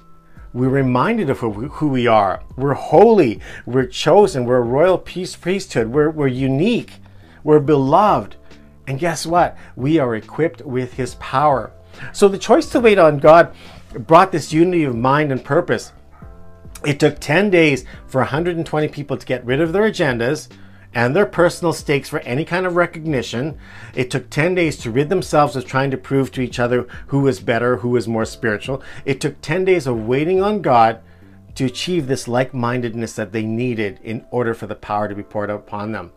We're 0.55 0.69
reminded 0.69 1.31
of 1.31 1.39
who 1.39 1.89
we 1.89 2.07
are. 2.07 2.43
We're 2.57 2.75
holy. 2.75 3.41
We're 3.65 3.87
chosen. 3.87 4.45
We're 4.45 4.59
a 4.59 4.61
royal 4.61 4.99
peace 4.99 5.35
priesthood. 5.35 5.89
We're, 5.89 6.11
we're 6.11 6.27
unique. 6.27 6.93
We're 7.43 7.61
beloved. 7.61 8.37
And 8.87 8.99
guess 8.99 9.27
what? 9.27 9.57
We 9.77 9.99
are 9.99 10.17
equipped 10.17 10.63
with 10.63 10.95
His 10.95 11.15
power. 11.17 11.73
So 12.13 12.29
the 12.29 12.39
choice 12.39 12.67
to 12.71 12.81
wait 12.81 12.99
on 12.99 13.19
God 13.19 13.55
brought 13.93 14.33
this 14.33 14.53
unity 14.53 14.85
of 14.85 14.97
mind 14.97 15.31
and 15.31 15.45
purpose. 15.45 15.93
It 16.85 16.99
took 16.99 17.21
10 17.21 17.51
days 17.51 17.85
for 18.07 18.21
120 18.21 18.89
people 18.89 19.17
to 19.17 19.27
get 19.27 19.45
rid 19.45 19.61
of 19.61 19.73
their 19.73 19.89
agendas 19.91 20.49
and 20.95 21.17
their 21.17 21.27
personal 21.27 21.73
stakes 21.73 22.09
for 22.09 22.21
any 22.21 22.45
kind 22.45 22.67
of 22.67 22.77
recognition. 22.77 23.59
It 23.95 24.11
took 24.11 24.29
10 24.31 24.55
days 24.55 24.77
to 24.79 24.91
rid 24.91 25.09
themselves 25.09 25.57
of 25.57 25.65
trying 25.65 25.91
to 25.93 25.97
prove 25.97 26.33
to 26.33 26.41
each 26.41 26.59
other 26.59 26.87
who 27.07 27.21
was 27.21 27.41
better, 27.41 27.79
who 27.79 27.91
was 27.91 28.09
more 28.09 28.25
spiritual. 28.25 28.83
It 29.05 29.21
took 29.21 29.41
10 29.41 29.65
days 29.65 29.87
of 29.87 30.07
waiting 30.07 30.43
on 30.43 30.61
God 30.61 31.01
to 31.55 31.65
achieve 31.65 32.07
this 32.07 32.29
like 32.29 32.53
mindedness 32.53 33.15
that 33.15 33.33
they 33.33 33.45
needed 33.45 34.01
in 34.03 34.25
order 34.31 34.55
for 34.55 34.67
the 34.67 34.75
power 34.75 35.09
to 35.09 35.15
be 35.15 35.23
poured 35.23 35.51
out 35.51 35.61
upon 35.61 35.93
them. 35.93 36.13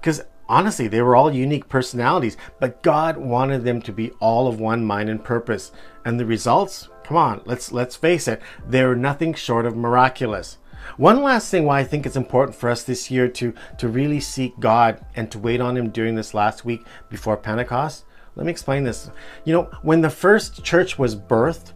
Because 0.00 0.22
honestly, 0.48 0.88
they 0.88 1.02
were 1.02 1.16
all 1.16 1.32
unique 1.32 1.68
personalities, 1.68 2.36
but 2.60 2.82
God 2.82 3.16
wanted 3.16 3.64
them 3.64 3.80
to 3.82 3.92
be 3.92 4.10
all 4.20 4.46
of 4.46 4.60
one 4.60 4.84
mind 4.84 5.08
and 5.08 5.22
purpose. 5.22 5.72
And 6.04 6.18
the 6.18 6.26
results, 6.26 6.88
come 7.04 7.16
on, 7.16 7.42
let's 7.44 7.72
let's 7.72 7.96
face 7.96 8.28
it, 8.28 8.40
they're 8.66 8.94
nothing 8.94 9.34
short 9.34 9.66
of 9.66 9.76
miraculous. 9.76 10.58
One 10.96 11.22
last 11.22 11.50
thing 11.50 11.64
why 11.64 11.80
I 11.80 11.84
think 11.84 12.04
it's 12.04 12.16
important 12.16 12.56
for 12.56 12.68
us 12.68 12.84
this 12.84 13.10
year 13.10 13.28
to, 13.28 13.54
to 13.78 13.88
really 13.88 14.20
seek 14.20 14.58
God 14.60 15.04
and 15.16 15.30
to 15.30 15.38
wait 15.38 15.60
on 15.60 15.76
Him 15.76 15.90
during 15.90 16.14
this 16.14 16.34
last 16.34 16.64
week 16.64 16.84
before 17.08 17.36
Pentecost. 17.36 18.04
Let 18.36 18.46
me 18.46 18.52
explain 18.52 18.84
this. 18.84 19.10
You 19.44 19.54
know, 19.54 19.62
when 19.82 20.00
the 20.00 20.10
first 20.10 20.62
church 20.62 20.98
was 20.98 21.16
birthed, 21.16 21.72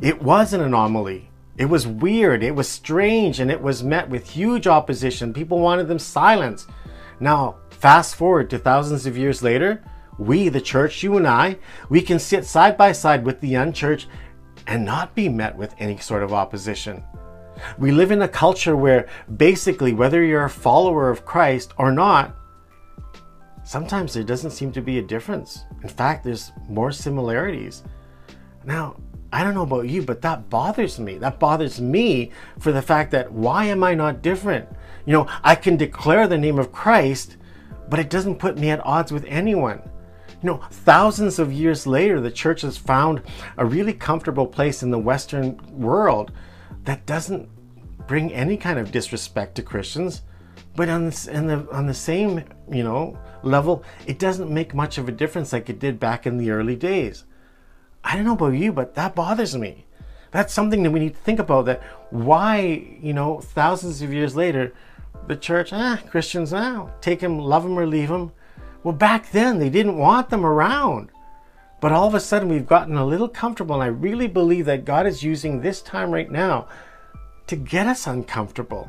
it 0.00 0.22
was 0.22 0.52
an 0.52 0.60
anomaly. 0.60 1.30
It 1.56 1.66
was 1.66 1.86
weird, 1.86 2.42
it 2.42 2.54
was 2.54 2.68
strange, 2.68 3.38
and 3.38 3.50
it 3.50 3.60
was 3.60 3.82
met 3.82 4.08
with 4.08 4.28
huge 4.28 4.66
opposition. 4.66 5.32
People 5.32 5.60
wanted 5.60 5.86
them 5.86 6.00
silenced. 6.00 6.68
Now, 7.20 7.56
fast 7.84 8.16
forward 8.16 8.48
to 8.48 8.58
thousands 8.58 9.04
of 9.04 9.18
years 9.18 9.42
later, 9.42 9.84
we, 10.16 10.48
the 10.48 10.58
church, 10.58 11.02
you 11.02 11.18
and 11.18 11.26
I, 11.26 11.58
we 11.90 12.00
can 12.00 12.18
sit 12.18 12.46
side 12.46 12.78
by 12.78 12.92
side 12.92 13.26
with 13.26 13.42
the 13.42 13.56
unchurched 13.56 14.08
and 14.66 14.86
not 14.86 15.14
be 15.14 15.28
met 15.28 15.54
with 15.54 15.74
any 15.78 15.98
sort 15.98 16.22
of 16.22 16.32
opposition. 16.32 17.04
We 17.76 17.92
live 17.92 18.10
in 18.10 18.22
a 18.22 18.26
culture 18.26 18.74
where 18.74 19.06
basically, 19.36 19.92
whether 19.92 20.24
you're 20.24 20.46
a 20.46 20.48
follower 20.48 21.10
of 21.10 21.26
Christ 21.26 21.74
or 21.76 21.92
not, 21.92 22.34
sometimes 23.64 24.14
there 24.14 24.24
doesn't 24.24 24.52
seem 24.52 24.72
to 24.72 24.80
be 24.80 24.98
a 24.98 25.02
difference. 25.02 25.66
In 25.82 25.90
fact, 25.90 26.24
there's 26.24 26.52
more 26.66 26.90
similarities. 26.90 27.82
Now, 28.64 28.96
I 29.30 29.44
don't 29.44 29.52
know 29.52 29.60
about 29.60 29.90
you, 29.90 30.00
but 30.00 30.22
that 30.22 30.48
bothers 30.48 30.98
me. 30.98 31.18
That 31.18 31.38
bothers 31.38 31.82
me 31.82 32.30
for 32.60 32.72
the 32.72 32.80
fact 32.80 33.10
that 33.10 33.30
why 33.30 33.66
am 33.66 33.84
I 33.84 33.92
not 33.92 34.22
different? 34.22 34.70
You 35.04 35.12
know, 35.12 35.28
I 35.42 35.54
can 35.54 35.76
declare 35.76 36.26
the 36.26 36.38
name 36.38 36.58
of 36.58 36.72
Christ, 36.72 37.36
but 37.88 38.00
it 38.00 38.10
doesn't 38.10 38.38
put 38.38 38.58
me 38.58 38.70
at 38.70 38.84
odds 38.84 39.12
with 39.12 39.24
anyone. 39.26 39.82
You 40.42 40.50
know, 40.50 40.60
thousands 40.70 41.38
of 41.38 41.52
years 41.52 41.86
later, 41.86 42.20
the 42.20 42.30
church 42.30 42.62
has 42.62 42.76
found 42.76 43.22
a 43.56 43.64
really 43.64 43.94
comfortable 43.94 44.46
place 44.46 44.82
in 44.82 44.90
the 44.90 44.98
Western 44.98 45.58
world 45.72 46.32
that 46.84 47.06
doesn't 47.06 47.48
bring 48.06 48.32
any 48.32 48.56
kind 48.56 48.78
of 48.78 48.92
disrespect 48.92 49.54
to 49.54 49.62
Christians. 49.62 50.22
But 50.76 50.88
on 50.88 51.10
the, 51.10 51.68
on 51.72 51.86
the 51.86 51.94
same, 51.94 52.44
you 52.70 52.82
know, 52.82 53.18
level, 53.42 53.84
it 54.06 54.18
doesn't 54.18 54.52
make 54.52 54.74
much 54.74 54.98
of 54.98 55.08
a 55.08 55.12
difference 55.12 55.52
like 55.52 55.70
it 55.70 55.78
did 55.78 56.00
back 56.00 56.26
in 56.26 56.36
the 56.36 56.50
early 56.50 56.76
days. 56.76 57.24
I 58.02 58.16
don't 58.16 58.24
know 58.24 58.34
about 58.34 58.54
you, 58.54 58.72
but 58.72 58.94
that 58.94 59.14
bothers 59.14 59.56
me. 59.56 59.86
That's 60.30 60.52
something 60.52 60.82
that 60.82 60.90
we 60.90 61.00
need 61.00 61.14
to 61.14 61.20
think 61.20 61.38
about 61.38 61.66
that 61.66 61.82
why, 62.10 62.98
you 63.00 63.14
know, 63.14 63.40
thousands 63.40 64.02
of 64.02 64.12
years 64.12 64.34
later, 64.34 64.72
the 65.26 65.36
church, 65.36 65.72
ah, 65.72 66.00
Christians 66.10 66.52
now, 66.52 66.90
ah, 66.90 66.98
take 67.00 67.20
them, 67.20 67.38
love 67.38 67.62
them 67.62 67.78
or 67.78 67.86
leave 67.86 68.08
them. 68.08 68.32
Well, 68.82 68.94
back 68.94 69.30
then 69.30 69.58
they 69.58 69.70
didn't 69.70 69.98
want 69.98 70.30
them 70.30 70.44
around. 70.44 71.10
But 71.80 71.92
all 71.92 72.06
of 72.06 72.14
a 72.14 72.20
sudden 72.20 72.48
we've 72.48 72.66
gotten 72.66 72.96
a 72.96 73.04
little 73.04 73.28
comfortable, 73.28 73.74
and 73.74 73.82
I 73.82 73.88
really 73.88 74.28
believe 74.28 74.66
that 74.66 74.84
God 74.84 75.06
is 75.06 75.22
using 75.22 75.60
this 75.60 75.82
time 75.82 76.10
right 76.10 76.30
now 76.30 76.68
to 77.46 77.56
get 77.56 77.86
us 77.86 78.06
uncomfortable, 78.06 78.88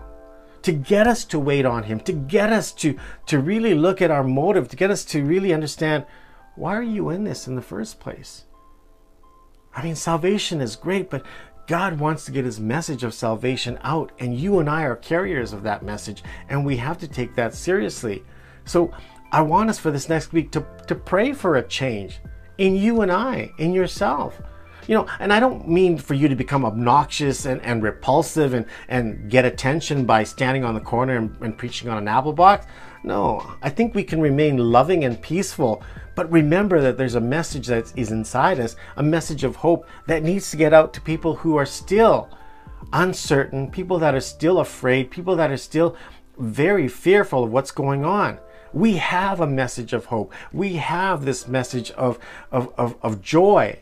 to 0.62 0.72
get 0.72 1.08
us 1.08 1.26
to 1.26 1.40
wait 1.40 1.66
on 1.66 1.84
Him, 1.84 2.00
to 2.02 2.14
get 2.14 2.54
us 2.54 2.72
to, 2.74 2.98
to 3.28 3.40
really 3.40 3.74
look 3.74 4.02
at 4.02 4.12
our 4.12 4.24
motive, 4.24 4.70
to 4.70 4.76
get 4.76 4.92
us 4.92 5.04
to 5.06 5.26
really 5.26 5.54
understand 5.54 6.06
why 6.56 6.74
are 6.76 6.84
you 6.84 7.10
in 7.10 7.26
this 7.26 7.48
in 7.48 7.56
the 7.56 7.62
first 7.62 8.00
place? 8.00 8.46
I 9.76 9.84
mean, 9.84 9.96
salvation 9.96 10.62
is 10.62 10.78
great, 10.78 11.10
but 11.10 11.26
God 11.68 12.00
wants 12.00 12.26
to 12.26 12.32
get 12.32 12.46
his 12.46 12.60
message 12.60 13.04
of 13.04 13.14
salvation 13.14 13.80
out, 13.84 14.12
and 14.20 14.38
you 14.38 14.60
and 14.60 14.70
I 14.70 14.84
are 14.84 14.96
carriers 14.96 15.52
of 15.52 15.64
that 15.64 15.84
message, 15.84 16.24
and 16.50 16.66
we 16.66 16.78
have 16.78 16.98
to 17.00 17.08
take 17.08 17.36
that 17.36 17.56
seriously. 17.56 18.24
So, 18.66 18.92
I 19.32 19.42
want 19.42 19.70
us 19.70 19.80
for 19.80 19.92
this 19.92 20.08
next 20.08 20.32
week 20.32 20.52
to, 20.52 20.66
to 20.88 20.96
pray 20.96 21.34
for 21.34 21.56
a 21.56 21.68
change 21.68 22.20
in 22.58 22.76
you 22.76 23.02
and 23.02 23.12
I, 23.12 23.52
in 23.58 23.74
yourself. 23.74 24.42
You 24.88 24.96
know, 24.96 25.08
and 25.20 25.34
I 25.34 25.40
don't 25.40 25.68
mean 25.68 25.98
for 25.98 26.14
you 26.14 26.28
to 26.28 26.36
become 26.36 26.66
obnoxious 26.66 27.46
and, 27.46 27.62
and 27.62 27.82
repulsive 27.82 28.54
and, 28.54 28.66
and 28.88 29.30
get 29.30 29.46
attention 29.46 30.06
by 30.06 30.24
standing 30.24 30.64
on 30.64 30.76
the 30.76 30.80
corner 30.80 31.18
and, 31.18 31.36
and 31.42 31.58
preaching 31.58 31.90
on 31.90 31.98
an 31.98 32.08
apple 32.08 32.34
box. 32.34 32.68
No, 33.04 33.56
I 33.62 33.70
think 33.70 33.94
we 33.94 34.04
can 34.04 34.22
remain 34.22 34.58
loving 34.58 35.04
and 35.04 35.22
peaceful, 35.22 35.84
but 36.16 36.32
remember 36.32 36.82
that 36.82 36.98
there's 36.98 37.16
a 37.16 37.22
message 37.22 37.68
that 37.68 37.92
is 37.96 38.12
inside 38.12 38.60
us, 38.60 38.76
a 38.96 39.04
message 39.04 39.44
of 39.44 39.58
hope 39.58 39.88
that 40.08 40.24
needs 40.24 40.50
to 40.52 40.58
get 40.58 40.74
out 40.74 40.94
to 40.96 41.02
people 41.02 41.36
who 41.36 41.56
are 41.56 41.66
still 41.66 42.30
uncertain, 42.94 43.70
people 43.70 44.00
that 44.00 44.16
are 44.16 44.22
still 44.22 44.60
afraid, 44.60 45.12
people 45.12 45.36
that 45.36 45.52
are 45.52 45.58
still 45.58 45.96
very 46.38 46.88
fearful 46.88 47.44
of 47.44 47.52
what's 47.52 47.72
going 47.72 48.06
on. 48.06 48.40
We 48.74 48.98
have 48.98 49.40
a 49.40 49.48
message 49.48 49.94
of 49.94 50.06
hope. 50.06 50.34
We 50.52 50.74
have 50.74 51.26
this 51.26 51.48
message 51.48 51.92
of, 51.92 52.20
of, 52.52 52.74
of, 52.78 52.96
of 53.02 53.22
joy 53.22 53.80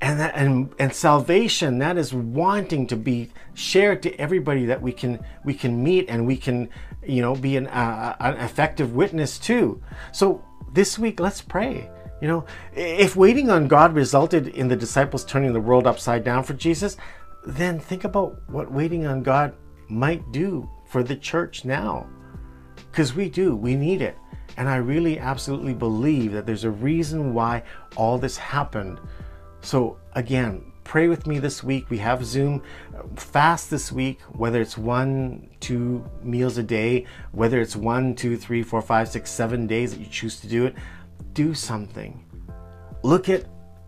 and 0.00 0.20
that 0.20 0.34
and 0.34 0.72
and 0.78 0.92
salvation 0.92 1.78
that 1.78 1.96
is 1.96 2.12
wanting 2.12 2.86
to 2.88 2.96
be 2.96 3.30
shared 3.54 4.02
to 4.02 4.14
everybody 4.20 4.66
that 4.66 4.82
we 4.82 4.92
can 4.92 5.24
we 5.44 5.54
can 5.54 5.82
meet 5.82 6.08
and 6.08 6.26
we 6.26 6.36
can 6.36 6.68
you 7.06 7.22
know 7.22 7.34
be 7.34 7.56
an, 7.56 7.66
uh, 7.68 8.16
an 8.20 8.34
effective 8.36 8.94
witness 8.94 9.38
to. 9.38 9.80
So 10.12 10.44
this 10.72 10.98
week 10.98 11.20
let's 11.20 11.40
pray. 11.40 11.90
You 12.20 12.28
know 12.28 12.44
if 12.74 13.16
waiting 13.16 13.50
on 13.50 13.68
god 13.68 13.94
resulted 13.94 14.48
in 14.48 14.68
the 14.68 14.76
disciples 14.76 15.24
turning 15.24 15.52
the 15.52 15.60
world 15.60 15.86
upside 15.86 16.24
down 16.24 16.42
for 16.42 16.54
jesus 16.54 16.96
then 17.44 17.78
think 17.78 18.04
about 18.04 18.40
what 18.48 18.72
waiting 18.72 19.04
on 19.06 19.22
god 19.22 19.54
might 19.88 20.32
do 20.32 20.68
for 20.86 21.02
the 21.02 21.16
church 21.16 21.64
now. 21.64 22.06
Because 22.90 23.14
we 23.14 23.28
do 23.28 23.56
we 23.56 23.74
need 23.74 24.00
it. 24.00 24.16
And 24.56 24.68
i 24.68 24.76
really 24.76 25.18
absolutely 25.18 25.74
believe 25.74 26.32
that 26.32 26.46
there's 26.46 26.64
a 26.64 26.70
reason 26.70 27.34
why 27.34 27.62
all 27.96 28.16
this 28.16 28.36
happened 28.36 29.00
so, 29.64 29.98
again, 30.12 30.72
pray 30.84 31.08
with 31.08 31.26
me 31.26 31.38
this 31.38 31.64
week. 31.64 31.88
We 31.88 31.98
have 31.98 32.24
Zoom 32.24 32.62
fast 33.16 33.70
this 33.70 33.90
week, 33.90 34.20
whether 34.32 34.60
it's 34.60 34.76
one, 34.76 35.48
two 35.60 36.04
meals 36.22 36.58
a 36.58 36.62
day, 36.62 37.06
whether 37.32 37.60
it's 37.60 37.74
one, 37.74 38.14
two, 38.14 38.36
three, 38.36 38.62
four, 38.62 38.82
five, 38.82 39.08
six, 39.08 39.30
seven 39.30 39.66
days 39.66 39.92
that 39.92 40.00
you 40.00 40.06
choose 40.06 40.38
to 40.40 40.46
do 40.46 40.66
it. 40.66 40.74
Do 41.32 41.54
something. 41.54 42.24
Look 43.02 43.28
at, 43.28 43.46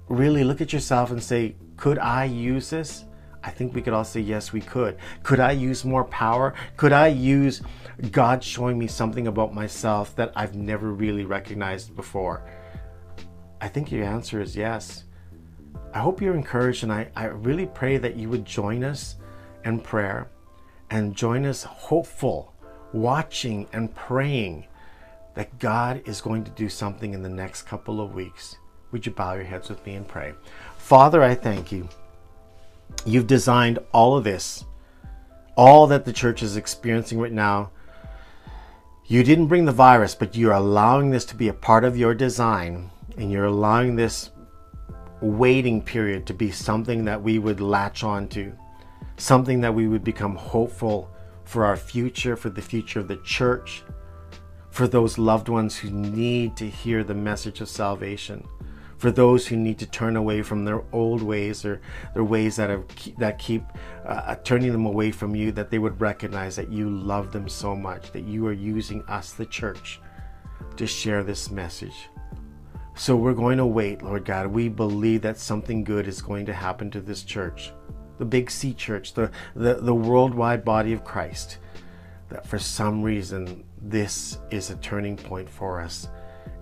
really 0.09 0.45
look 0.45 0.61
at 0.61 0.73
yourself 0.73 1.11
and 1.11 1.23
say, 1.23 1.57
could 1.77 1.99
I 1.99 2.25
use 2.25 2.71
this? 2.71 3.05
I 3.45 3.51
think 3.51 3.75
we 3.75 3.83
could 3.83 3.93
all 3.93 4.05
say, 4.05 4.21
yes, 4.21 4.53
we 4.53 4.61
could. 4.61 4.97
Could 5.23 5.39
I 5.39 5.53
use 5.53 5.85
more 5.85 6.05
power? 6.05 6.55
Could 6.77 6.93
I 6.93 7.09
use 7.09 7.63
God 8.11 8.43
showing 8.43 8.79
me 8.79 8.89
something 8.89 9.29
about 9.29 9.55
myself 9.55 10.17
that 10.17 10.33
I've 10.35 10.57
never 10.57 10.91
really 10.91 11.25
recognized 11.25 11.95
before? 11.95 12.43
I 13.61 13.69
think 13.69 13.93
your 13.93 14.05
answer 14.05 14.41
is 14.41 14.57
yes. 14.57 15.05
I 15.97 16.01
hope 16.01 16.21
you're 16.21 16.35
encouraged, 16.35 16.83
and 16.83 16.93
I, 16.93 17.09
I 17.17 17.25
really 17.25 17.65
pray 17.65 17.97
that 17.97 18.17
you 18.17 18.29
would 18.29 18.45
join 18.45 18.85
us 18.85 19.17
in 19.65 19.81
prayer 19.81 20.29
and 20.91 21.17
join 21.17 21.47
us 21.47 21.63
hopeful, 21.63 22.53
watching 22.93 23.67
and 23.73 23.95
praying 23.95 24.67
that 25.37 25.59
God 25.59 26.03
is 26.05 26.21
going 26.21 26.45
to 26.45 26.51
do 26.51 26.69
something 26.69 27.15
in 27.15 27.23
the 27.23 27.31
next 27.31 27.63
couple 27.63 28.03
of 28.03 28.13
weeks. 28.13 28.57
Would 28.93 29.07
you 29.07 29.13
bow 29.13 29.37
your 29.37 29.45
heads 29.45 29.71
with 29.71 29.87
me 29.87 29.95
and 29.95 30.07
pray? 30.07 30.35
Father, 30.77 31.23
I 31.23 31.35
thank 31.35 31.73
you. 31.73 31.89
You've 33.07 33.27
designed 33.27 33.79
all 33.93 34.19
of 34.19 34.25
this, 34.25 34.67
all 35.57 35.87
that 35.87 36.05
the 36.05 36.13
church 36.13 36.43
is 36.43 36.59
experiencing 36.59 37.19
right 37.19 37.33
now. 37.33 37.71
You 39.07 39.23
didn't 39.25 39.47
bring 39.47 39.65
the 39.65 39.73
virus, 39.73 40.15
but 40.15 40.37
you're 40.37 40.53
allowing 40.53 41.09
this 41.09 41.25
to 41.25 41.37
be 41.37 41.49
a 41.49 41.55
part 41.55 41.85
of 41.85 41.97
your 41.97 42.13
design, 42.13 42.91
and 43.17 43.33
you're 43.33 43.47
allowing 43.47 43.97
this 43.97 44.29
waiting 45.21 45.83
period 45.83 46.27
to 46.27 46.35
be 46.35 46.51
something 46.51 47.05
that 47.05 47.23
we 47.23 47.39
would 47.39 47.61
latch 47.61 48.05
on 48.05 48.29
to, 48.29 48.53
something 49.17 49.61
that 49.61 49.75
we 49.75 49.89
would 49.89 50.05
become 50.05 50.37
hopeful 50.37 51.11
for 51.45 51.65
our 51.65 51.77
future, 51.77 52.37
for 52.37 52.51
the 52.51 52.63
future 52.63 53.01
of 53.01 53.09
the 53.09 53.17
church, 53.19 53.83
for 54.71 54.87
those 54.87 55.17
loved 55.17 55.49
ones 55.49 55.77
who 55.77 55.91
need 55.91 56.57
to 56.57 56.69
hear 56.69 57.03
the 57.03 57.15
message 57.15 57.61
of 57.61 57.69
salvation, 57.69 58.47
for 58.99 59.11
those 59.11 59.47
who 59.47 59.57
need 59.57 59.79
to 59.79 59.87
turn 59.87 60.17
away 60.17 60.43
from 60.43 60.65
their 60.65 60.83
old 60.93 61.23
ways 61.23 61.65
or 61.65 61.81
their 62.15 62.25
ways 62.25 62.57
that 62.57 62.71
have 62.71 62.85
that 63.19 63.39
keep 63.39 63.63
uh, 64.05 64.35
turning 64.37 64.73
them 64.73 64.87
away 64.87 65.11
from 65.11 65.35
you, 65.35 65.53
that 65.53 65.71
they 65.71 65.79
would 65.79 66.01
recognize 66.01 66.57
that 66.57 66.71
you 66.71 66.91
love 66.91 67.33
them 67.33 67.49
so 67.49 67.75
much, 67.77 68.11
that 68.13 68.25
you 68.25 68.47
are 68.47 68.53
using 68.53 69.03
us, 69.05 69.33
the 69.33 69.47
church, 69.47 70.01
to 70.77 70.87
share 70.87 71.23
this 71.23 71.51
message. 71.51 72.09
So 72.99 73.15
we're 73.15 73.35
going 73.35 73.59
to 73.59 73.67
wait, 73.67 74.01
Lord 74.01 74.25
God. 74.25 74.47
We 74.47 74.71
believe 74.71 75.21
that 75.21 75.37
something 75.37 75.85
good 75.85 76.09
is 76.09 76.23
going 76.23 76.47
to 76.47 76.55
happen 76.55 76.91
to 76.93 77.01
this 77.01 77.25
church, 77.25 77.71
the 78.17 78.25
Big 78.25 78.51
C 78.51 78.73
church, 78.73 79.13
the, 79.13 79.31
the, 79.55 79.75
the 79.75 79.95
worldwide 79.95 80.65
body 80.65 80.95
of 80.95 81.05
Christ. 81.05 81.59
That 82.31 82.47
for 82.47 82.59
some 82.59 83.03
reason, 83.03 83.65
this 83.83 84.39
is 84.51 84.71
a 84.71 84.77
turning 84.77 85.15
point 85.15 85.49
for 85.49 85.79
us. 85.79 86.09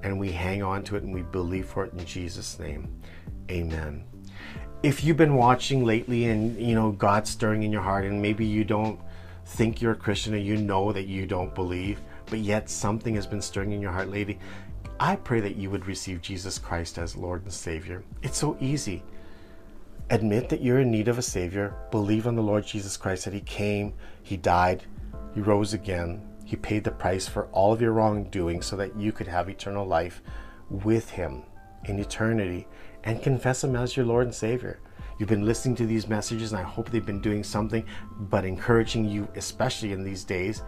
And 0.02 0.18
we 0.18 0.32
hang 0.32 0.60
on 0.60 0.82
to 0.84 0.96
it 0.96 1.04
and 1.04 1.14
we 1.14 1.22
believe 1.22 1.66
for 1.66 1.84
it 1.84 1.92
in 1.92 2.04
Jesus' 2.04 2.58
name. 2.58 3.00
Amen. 3.48 4.02
If 4.82 5.04
you've 5.04 5.16
been 5.16 5.36
watching 5.36 5.84
lately 5.84 6.24
and 6.26 6.58
you 6.60 6.74
know 6.74 6.90
God's 6.90 7.30
stirring 7.30 7.62
in 7.62 7.70
your 7.70 7.80
heart, 7.80 8.04
and 8.04 8.20
maybe 8.20 8.44
you 8.44 8.64
don't 8.64 8.98
think 9.46 9.80
you're 9.80 9.92
a 9.92 9.96
Christian 9.96 10.34
or 10.34 10.38
you 10.38 10.56
know 10.56 10.92
that 10.92 11.06
you 11.06 11.26
don't 11.26 11.54
believe, 11.54 12.00
but 12.26 12.40
yet 12.40 12.68
something 12.68 13.14
has 13.14 13.26
been 13.26 13.40
stirring 13.40 13.70
in 13.70 13.80
your 13.80 13.92
heart 13.92 14.10
lately, 14.10 14.38
I 15.00 15.16
pray 15.16 15.40
that 15.40 15.56
you 15.56 15.70
would 15.70 15.86
receive 15.86 16.22
Jesus 16.22 16.58
Christ 16.58 16.98
as 16.98 17.16
Lord 17.16 17.42
and 17.42 17.52
Savior. 17.52 18.04
It's 18.22 18.38
so 18.38 18.56
easy. 18.60 19.02
Admit 20.10 20.48
that 20.50 20.62
you're 20.62 20.80
in 20.80 20.90
need 20.90 21.08
of 21.08 21.18
a 21.18 21.22
Savior. 21.22 21.74
Believe 21.90 22.28
on 22.28 22.36
the 22.36 22.42
Lord 22.42 22.64
Jesus 22.64 22.96
Christ 22.96 23.24
that 23.24 23.34
He 23.34 23.40
came, 23.40 23.94
He 24.22 24.36
died, 24.36 24.84
He 25.34 25.40
rose 25.40 25.74
again. 25.74 26.22
He 26.44 26.54
paid 26.54 26.84
the 26.84 26.92
price 26.92 27.26
for 27.26 27.46
all 27.46 27.72
of 27.72 27.80
your 27.80 27.92
wrongdoing 27.92 28.62
so 28.62 28.76
that 28.76 28.96
you 28.96 29.10
could 29.10 29.26
have 29.26 29.48
eternal 29.48 29.84
life 29.84 30.22
with 30.70 31.10
Him 31.10 31.42
in 31.86 31.98
eternity 31.98 32.68
and 33.02 33.22
confess 33.22 33.64
Him 33.64 33.74
as 33.74 33.96
your 33.96 34.06
Lord 34.06 34.26
and 34.26 34.34
Savior. 34.34 34.78
You've 35.18 35.28
been 35.28 35.44
listening 35.44 35.74
to 35.76 35.86
these 35.86 36.06
messages, 36.06 36.52
and 36.52 36.60
I 36.60 36.64
hope 36.64 36.90
they've 36.90 37.04
been 37.04 37.20
doing 37.20 37.42
something 37.42 37.84
but 38.18 38.44
encouraging 38.44 39.06
you, 39.06 39.26
especially 39.34 39.92
in 39.92 40.04
these 40.04 40.22
days, 40.22 40.62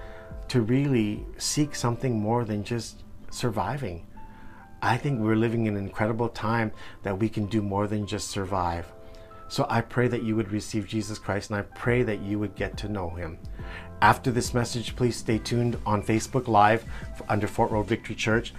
to 0.48 0.62
really 0.62 1.24
seek 1.38 1.76
something 1.76 2.18
more 2.18 2.44
than 2.44 2.64
just 2.64 3.04
surviving 3.30 4.04
I 4.82 4.96
think 4.96 5.20
we're 5.20 5.36
living 5.36 5.66
in 5.66 5.76
an 5.76 5.84
incredible 5.84 6.28
time 6.28 6.72
that 7.02 7.18
we 7.18 7.28
can 7.28 7.46
do 7.46 7.62
more 7.62 7.86
than 7.86 8.06
just 8.06 8.30
survive. 8.30 8.92
So 9.48 9.66
I 9.68 9.80
pray 9.80 10.08
that 10.08 10.22
you 10.22 10.36
would 10.36 10.50
receive 10.50 10.86
Jesus 10.86 11.18
Christ 11.18 11.50
and 11.50 11.58
I 11.58 11.62
pray 11.62 12.02
that 12.02 12.20
you 12.20 12.38
would 12.38 12.54
get 12.56 12.76
to 12.78 12.88
know 12.88 13.10
him. 13.10 13.38
After 14.02 14.30
this 14.30 14.52
message, 14.52 14.96
please 14.96 15.16
stay 15.16 15.38
tuned 15.38 15.78
on 15.86 16.02
Facebook 16.02 16.48
Live 16.48 16.84
under 17.28 17.46
Fort 17.46 17.70
Road 17.70 17.86
Victory 17.86 18.14
Church. 18.14 18.52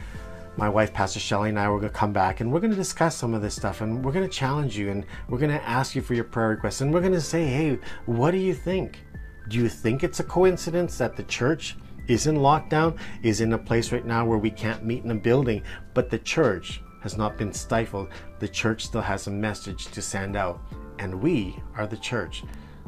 My 0.55 0.69
wife, 0.69 0.91
Pastor 0.91 1.19
Shelley, 1.19 1.49
and 1.49 1.59
I 1.59 1.65
are 1.65 1.77
going 1.77 1.83
to 1.83 1.89
come 1.89 2.13
back 2.13 2.39
and 2.39 2.51
we're 2.51 2.61
going 2.61 2.71
to 2.71 2.77
discuss 2.77 3.15
some 3.15 3.35
of 3.35 3.43
this 3.43 3.55
stuff 3.55 3.81
and 3.81 4.03
we're 4.03 4.11
going 4.11 4.27
to 4.27 4.33
challenge 4.33 4.75
you 4.75 4.89
and 4.89 5.05
we're 5.29 5.37
going 5.37 5.51
to 5.51 5.63
ask 5.69 5.93
you 5.95 6.01
for 6.01 6.15
your 6.15 6.23
prayer 6.23 6.49
requests 6.49 6.81
and 6.81 6.91
we're 6.91 7.01
going 7.01 7.13
to 7.13 7.21
say, 7.21 7.45
hey, 7.45 7.77
what 8.07 8.31
do 8.31 8.37
you 8.37 8.55
think? 8.55 9.03
Do 9.49 9.57
you 9.57 9.69
think 9.69 10.03
it's 10.03 10.19
a 10.19 10.23
coincidence 10.23 10.97
that 10.97 11.15
the 11.15 11.23
church 11.23 11.77
is 12.07 12.27
in 12.27 12.37
lockdown, 12.37 12.97
is 13.23 13.41
in 13.41 13.53
a 13.53 13.57
place 13.57 13.91
right 13.91 14.05
now 14.05 14.25
where 14.25 14.37
we 14.37 14.51
can't 14.51 14.85
meet 14.85 15.03
in 15.03 15.11
a 15.11 15.15
building, 15.15 15.63
but 15.93 16.09
the 16.09 16.19
church 16.19 16.81
has 17.01 17.17
not 17.17 17.37
been 17.37 17.53
stifled. 17.53 18.09
The 18.39 18.47
church 18.47 18.85
still 18.85 19.01
has 19.01 19.27
a 19.27 19.31
message 19.31 19.85
to 19.87 20.01
send 20.01 20.35
out, 20.35 20.59
and 20.99 21.21
we 21.21 21.55
are 21.75 21.87
the 21.87 21.97
church. 21.97 22.43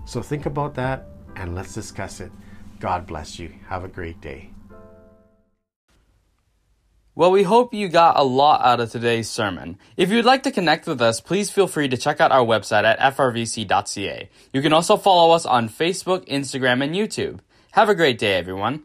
So 0.05 0.21
think 0.21 0.45
about 0.45 0.73
that 0.75 1.07
and 1.35 1.55
let's 1.55 1.73
discuss 1.73 2.19
it. 2.19 2.31
God 2.79 3.05
bless 3.05 3.39
you. 3.39 3.53
Have 3.67 3.83
a 3.83 3.87
great 3.87 4.19
day. 4.21 4.51
Well, 7.15 7.31
we 7.31 7.43
hope 7.43 7.73
you 7.73 7.89
got 7.89 8.17
a 8.17 8.23
lot 8.23 8.61
out 8.63 8.79
of 8.79 8.91
today's 8.91 9.29
sermon. 9.29 9.77
If 9.97 10.09
you'd 10.09 10.23
like 10.23 10.43
to 10.43 10.51
connect 10.51 10.87
with 10.87 11.01
us, 11.01 11.19
please 11.19 11.49
feel 11.49 11.67
free 11.67 11.89
to 11.89 11.97
check 11.97 12.21
out 12.21 12.31
our 12.31 12.45
website 12.45 12.85
at 12.85 12.99
frvc.ca. 13.13 14.29
You 14.53 14.61
can 14.61 14.71
also 14.71 14.95
follow 14.95 15.33
us 15.35 15.45
on 15.45 15.67
Facebook, 15.67 16.25
Instagram, 16.29 16.81
and 16.81 16.95
YouTube. 16.95 17.39
Have 17.71 17.89
a 17.89 17.95
great 17.95 18.17
day, 18.17 18.35
everyone. 18.35 18.83